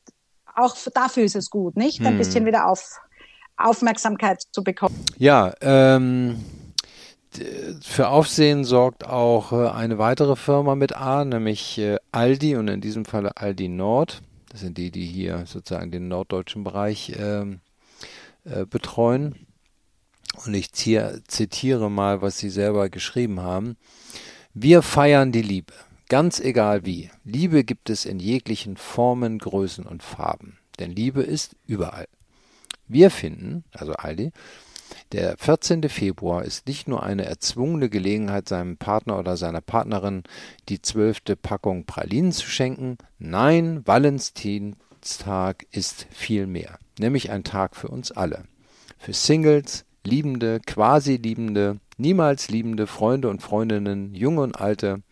auch 0.54 0.76
dafür 0.94 1.24
ist 1.24 1.36
es 1.36 1.50
gut, 1.50 1.76
nicht? 1.76 2.00
Ein 2.00 2.08
hm. 2.08 2.18
bisschen 2.18 2.46
wieder 2.46 2.68
auf, 2.68 3.00
Aufmerksamkeit 3.64 4.42
zu 4.51 4.62
bekommen. 4.62 5.05
Ja, 5.18 5.53
ähm, 5.61 6.44
für 7.81 8.09
Aufsehen 8.09 8.64
sorgt 8.64 9.07
auch 9.07 9.53
äh, 9.53 9.68
eine 9.68 9.98
weitere 9.98 10.37
Firma 10.37 10.75
mit 10.75 10.94
A, 10.94 11.25
nämlich 11.25 11.79
äh, 11.79 11.96
Aldi 12.12 12.57
und 12.57 12.68
in 12.68 12.81
diesem 12.81 13.05
Falle 13.05 13.37
Aldi 13.37 13.68
Nord. 13.68 14.22
Das 14.51 14.61
sind 14.61 14.77
die, 14.77 14.90
die 14.90 15.07
hier 15.07 15.44
sozusagen 15.46 15.90
den 15.90 16.09
norddeutschen 16.09 16.62
Bereich 16.62 17.14
ähm, 17.18 17.61
äh, 18.44 18.66
betreuen. 18.66 19.46
Und 20.44 20.55
ich 20.55 20.72
zitiere 20.72 21.90
mal, 21.90 22.22
was 22.22 22.38
sie 22.38 22.51
selber 22.51 22.88
geschrieben 22.88 23.40
haben. 23.40 23.77
Wir 24.55 24.83
feiern 24.83 25.33
die 25.33 25.42
Liebe, 25.42 25.72
ganz 26.09 26.40
egal 26.40 26.85
wie. 26.85 27.11
Liebe 27.25 27.64
gibt 27.64 27.90
es 27.90 28.05
in 28.05 28.18
jeglichen 28.18 28.77
Formen, 28.77 29.38
Größen 29.38 29.87
und 29.87 30.03
Farben. 30.03 30.59
Denn 30.79 30.90
Liebe 30.90 31.22
ist 31.22 31.57
überall. 31.66 32.07
Wir 32.92 33.11
finden, 33.11 33.64
also 33.72 33.94
Aldi, 33.94 34.33
der 35.12 35.37
14. 35.38 35.88
Februar 35.88 36.44
ist 36.44 36.66
nicht 36.66 36.88
nur 36.88 37.02
eine 37.02 37.24
erzwungene 37.24 37.88
Gelegenheit, 37.88 38.48
seinem 38.48 38.76
Partner 38.76 39.18
oder 39.18 39.38
seiner 39.38 39.62
Partnerin 39.62 40.24
die 40.68 40.83
zwölfte 40.83 41.35
Packung 41.35 41.85
Pralinen 41.87 42.33
zu 42.33 42.46
schenken. 42.46 42.98
Nein, 43.18 43.87
Valentinstag 43.87 45.66
ist 45.70 46.07
viel 46.11 46.46
mehr, 46.46 46.78
nämlich 46.98 47.31
ein 47.31 47.44
Tag 47.44 47.76
für 47.76 47.88
uns 47.88 48.12
alle. 48.12 48.44
Für 48.98 49.14
Singles, 49.14 49.87
Liebende, 50.05 50.61
Quasi-Liebende, 50.61 51.78
niemals 51.96 52.50
liebende 52.50 52.87
Freunde 52.87 53.31
und 53.31 53.40
Freundinnen, 53.40 54.14
junge 54.14 54.42
und 54.42 54.61
alte, 54.61 55.02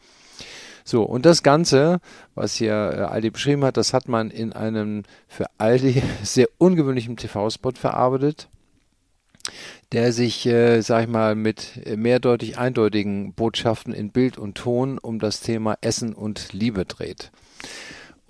so, 0.84 1.02
und 1.02 1.26
das 1.26 1.42
Ganze, 1.42 2.00
was 2.34 2.54
hier 2.54 2.72
äh, 2.72 3.00
Aldi 3.02 3.30
beschrieben 3.30 3.64
hat, 3.64 3.76
das 3.76 3.92
hat 3.92 4.08
man 4.08 4.30
in 4.30 4.52
einem 4.52 5.04
für 5.28 5.46
Aldi 5.58 6.02
sehr 6.22 6.48
ungewöhnlichen 6.58 7.16
TV-Spot 7.16 7.72
verarbeitet, 7.72 8.48
der 9.92 10.12
sich, 10.12 10.46
äh, 10.46 10.80
sag 10.80 11.04
ich 11.04 11.08
mal, 11.08 11.34
mit 11.34 11.80
mehrdeutig 11.96 12.58
eindeutigen 12.58 13.32
Botschaften 13.34 13.92
in 13.92 14.10
Bild 14.10 14.38
und 14.38 14.54
Ton 14.56 14.98
um 14.98 15.18
das 15.18 15.40
Thema 15.40 15.76
Essen 15.80 16.14
und 16.14 16.52
Liebe 16.52 16.84
dreht. 16.84 17.30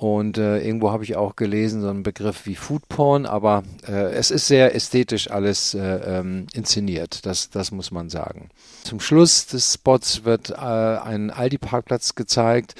Und 0.00 0.38
äh, 0.38 0.60
irgendwo 0.60 0.92
habe 0.92 1.04
ich 1.04 1.14
auch 1.14 1.36
gelesen, 1.36 1.82
so 1.82 1.90
einen 1.90 2.02
Begriff 2.02 2.46
wie 2.46 2.54
Foodporn, 2.54 3.26
aber 3.26 3.64
äh, 3.86 4.14
es 4.14 4.30
ist 4.30 4.46
sehr 4.46 4.74
ästhetisch 4.74 5.30
alles 5.30 5.74
äh, 5.74 5.78
ähm, 5.78 6.46
inszeniert, 6.54 7.26
das, 7.26 7.50
das 7.50 7.70
muss 7.70 7.90
man 7.90 8.08
sagen. 8.08 8.48
Zum 8.82 8.98
Schluss 8.98 9.44
des 9.44 9.74
Spots 9.74 10.24
wird 10.24 10.48
äh, 10.48 10.54
ein 10.54 11.30
Aldi-Parkplatz 11.30 12.14
gezeigt, 12.14 12.76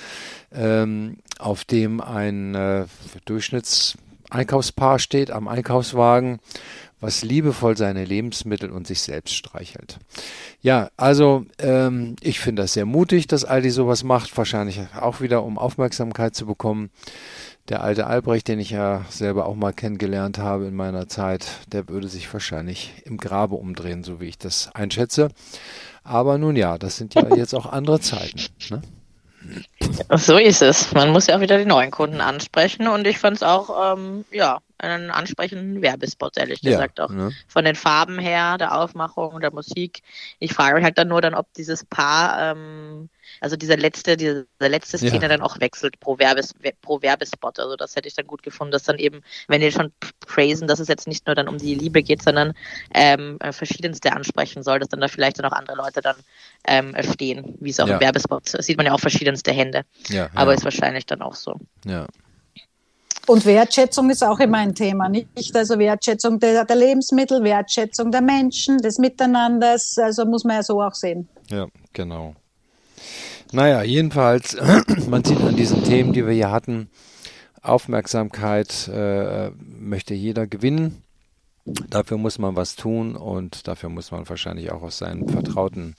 ähm, 0.51 1.19
auf 1.39 1.67
dem 1.67 2.01
ein 2.01 2.55
äh, 2.55 2.87
Durchschnittseinkaufspaar 4.31 4.99
steht 4.99 5.31
am 5.31 5.49
Einkaufswagen 5.49 6.41
was 7.01 7.23
liebevoll 7.23 7.77
seine 7.77 8.05
Lebensmittel 8.05 8.71
und 8.71 8.87
sich 8.87 9.01
selbst 9.01 9.35
streichelt. 9.35 9.99
Ja, 10.61 10.91
also 10.97 11.47
ähm, 11.59 12.17
ich 12.21 12.41
finde 12.41 12.63
das 12.63 12.75
sehr 12.75 12.85
mutig, 12.85 13.27
dass 13.27 13.45
Aldi 13.45 13.71
sowas 13.71 14.05
macht, 14.05 14.37
wahrscheinlich 14.37 14.81
auch 15.01 15.21
wieder, 15.21 15.43
um 15.43 15.59
Aufmerksamkeit 15.59 16.35
zu 16.35 16.47
bekommen. 16.47 16.91
Der 17.69 17.83
alte 17.83 18.07
Albrecht, 18.07 18.49
den 18.49 18.59
ich 18.59 18.71
ja 18.71 19.05
selber 19.09 19.47
auch 19.47 19.55
mal 19.55 19.73
kennengelernt 19.73 20.39
habe 20.39 20.67
in 20.67 20.75
meiner 20.75 21.09
Zeit, 21.09 21.47
der 21.73 21.89
würde 21.89 22.09
sich 22.09 22.31
wahrscheinlich 22.33 22.93
im 23.05 23.17
Grabe 23.17 23.55
umdrehen, 23.55 24.05
so 24.05 24.21
wie 24.21 24.27
ich 24.27 24.39
das 24.39 24.71
einschätze. 24.75 25.29
Aber 26.03 26.37
nun 26.37 26.57
ja, 26.57 26.77
das 26.77 26.97
sind 26.97 27.15
ja 27.15 27.27
jetzt 27.37 27.55
auch 27.55 27.67
andere 27.67 28.01
Zeiten. 28.01 28.41
Ne? 28.71 28.83
So 30.17 30.37
ist 30.37 30.63
es. 30.63 30.93
Man 30.93 31.11
muss 31.11 31.27
ja 31.27 31.37
auch 31.37 31.41
wieder 31.41 31.59
die 31.59 31.65
neuen 31.65 31.91
Kunden 31.91 32.21
ansprechen 32.21 32.89
und 32.89 33.07
ich 33.07 33.19
fand 33.19 33.37
es 33.37 33.43
auch, 33.43 33.95
ähm, 33.95 34.25
ja, 34.31 34.61
einen 34.79 35.11
ansprechenden 35.11 35.83
Werbespot, 35.83 36.37
ehrlich 36.39 36.63
gesagt 36.63 36.99
ja, 36.99 37.05
auch. 37.05 37.11
Ne? 37.11 37.33
Von 37.49 37.65
den 37.65 37.75
Farben 37.75 38.19
her, 38.19 38.57
der 38.59 38.79
Aufmachung, 38.79 39.41
der 39.41 39.53
Musik. 39.53 40.03
Ich 40.39 40.55
frage 40.55 40.75
mich 40.75 40.85
halt 40.85 40.99
dann 40.99 41.09
nur 41.09 41.21
dann, 41.21 41.35
ob 41.35 41.53
dieses 41.55 41.85
Paar, 41.85 42.53
ähm, 42.53 43.09
also 43.41 43.57
dieser 43.57 43.77
letzte, 43.77 44.17
diese 44.17 44.47
letzte 44.59 44.99
Szene 44.99 45.23
ja. 45.23 45.29
dann 45.29 45.41
auch 45.41 45.61
wechselt 45.61 45.99
pro, 46.01 46.19
Werbes, 46.19 46.55
pro 46.83 47.03
Werbespot. 47.03 47.59
Also 47.59 47.77
das 47.77 47.97
hätte 47.97 48.09
ich 48.09 48.15
dann 48.15 48.27
gut 48.27 48.43
gefunden, 48.43 48.73
dass 48.73 48.85
dann 48.85 48.99
eben, 48.99 49.23
wenn 49.49 49.61
die 49.61 49.73
schon 49.73 49.93
praisen, 50.27 50.69
dass 50.69 50.81
es 50.81 50.89
jetzt 50.89 51.09
nicht 51.09 51.27
nur 51.27 51.35
dann 51.35 51.49
um 51.49 51.59
die 51.59 51.75
Liebe 51.75 52.03
geht, 52.03 52.23
sondern 52.23 52.53
ähm, 52.95 53.39
äh, 53.41 53.53
verschiedenste 53.53 54.13
ansprechen 54.13 54.63
soll, 54.63 54.79
dass 54.79 54.89
dann 54.89 55.01
da 55.01 55.09
vielleicht 55.09 55.39
dann 55.39 55.47
auch 55.47 55.57
andere 55.57 55.77
Leute 55.77 56.01
dann 56.01 56.17
ähm, 56.67 56.95
stehen, 57.13 57.57
wie 57.61 57.71
es 57.71 57.81
auch 57.81 57.89
ja. 57.89 57.95
im 57.95 58.01
Werbespot 58.01 58.49
sieht 58.63 58.77
man 58.77 58.87
ja 58.87 58.93
auch 58.93 59.01
verschiedenste 59.01 59.53
Hände. 59.53 59.83
Ja, 60.09 60.29
Aber 60.35 60.55
ist 60.55 60.65
wahrscheinlich 60.65 61.07
dann 61.07 61.23
auch 61.23 61.35
so. 61.35 61.57
Ja. 61.85 62.07
Und 63.27 63.47
Wertschätzung 63.47 64.11
ist 64.11 64.25
auch 64.25 64.41
immer 64.41 64.59
ein 64.59 64.75
Thema, 64.75 65.09
nicht? 65.09 65.55
Also 65.55 65.79
Wertschätzung 65.79 66.41
der, 66.41 66.65
der, 66.65 66.77
Lebensmittel, 66.77 67.45
Wertschätzung 67.45 68.11
der 68.11 68.23
Menschen, 68.23 68.79
des 68.79 68.99
Miteinanders, 68.99 69.99
also 69.99 70.25
muss 70.25 70.45
man 70.45 70.57
ja 70.57 70.63
so 70.63 70.83
auch 70.83 70.95
sehen. 70.95 71.29
Ja, 71.49 71.67
genau. 71.93 72.35
Naja, 73.53 73.83
jedenfalls, 73.83 74.57
man 75.09 75.25
sieht 75.25 75.41
an 75.41 75.57
diesen 75.57 75.85
Themen, 75.85 76.13
die 76.13 76.25
wir 76.25 76.33
hier 76.33 76.51
hatten, 76.51 76.89
Aufmerksamkeit 77.63 78.89
äh, 78.89 79.51
möchte 79.51 80.15
jeder 80.15 80.47
gewinnen. 80.47 81.03
Dafür 81.65 82.17
muss 82.17 82.39
man 82.39 82.57
was 82.57 82.77
tun 82.77 83.17
und 83.17 83.69
dafür 83.69 83.91
muss 83.91 84.13
man 84.13 84.29
wahrscheinlich 84.29 84.73
auch 84.73 84.83
aus 84.83 84.99
seinen 84.99 85.29
vertrauten 85.29 85.95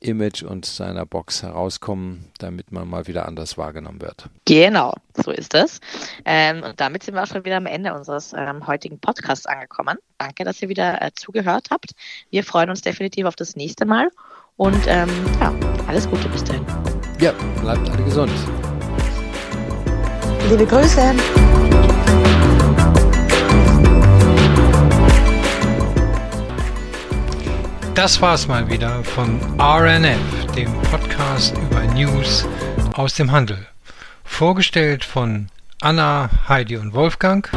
Image 0.00 0.42
und 0.42 0.66
seiner 0.66 1.06
Box 1.06 1.42
herauskommen, 1.42 2.30
damit 2.38 2.72
man 2.72 2.88
mal 2.88 3.06
wieder 3.06 3.26
anders 3.26 3.56
wahrgenommen 3.56 4.02
wird. 4.02 4.28
Genau, 4.44 4.94
so 5.24 5.30
ist 5.30 5.54
es. 5.54 5.80
Ähm, 6.24 6.62
und 6.62 6.80
damit 6.80 7.02
sind 7.02 7.14
wir 7.14 7.22
auch 7.22 7.26
schon 7.26 7.44
wieder 7.44 7.56
am 7.56 7.66
Ende 7.66 7.94
unseres 7.94 8.32
ähm, 8.36 8.66
heutigen 8.66 8.98
Podcasts 8.98 9.46
angekommen. 9.46 9.96
Danke, 10.18 10.44
dass 10.44 10.60
ihr 10.60 10.68
wieder 10.68 11.00
äh, 11.00 11.10
zugehört 11.14 11.68
habt. 11.70 11.92
Wir 12.30 12.44
freuen 12.44 12.70
uns 12.70 12.82
definitiv 12.82 13.26
auf 13.26 13.36
das 13.36 13.56
nächste 13.56 13.86
Mal 13.86 14.10
und 14.56 14.86
ähm, 14.86 15.08
ja, 15.40 15.52
alles 15.86 16.08
Gute 16.08 16.28
bis 16.28 16.44
dahin. 16.44 16.64
Ja, 17.20 17.32
bleibt 17.60 17.88
alle 17.90 18.02
gesund. 18.04 18.32
Liebe 20.48 20.66
Grüße. 20.66 21.14
Das 27.94 28.20
war's 28.20 28.48
mal 28.48 28.68
wieder 28.68 29.02
von 29.04 29.40
RNF, 29.58 30.18
dem 30.56 30.72
Podcast 30.90 31.56
über 31.56 31.82
News 31.94 32.46
aus 32.94 33.14
dem 33.14 33.30
Handel. 33.30 33.66
Vorgestellt 34.24 35.04
von 35.04 35.48
Anna, 35.80 36.28
Heidi 36.48 36.76
und 36.76 36.92
Wolfgang. 36.92 37.48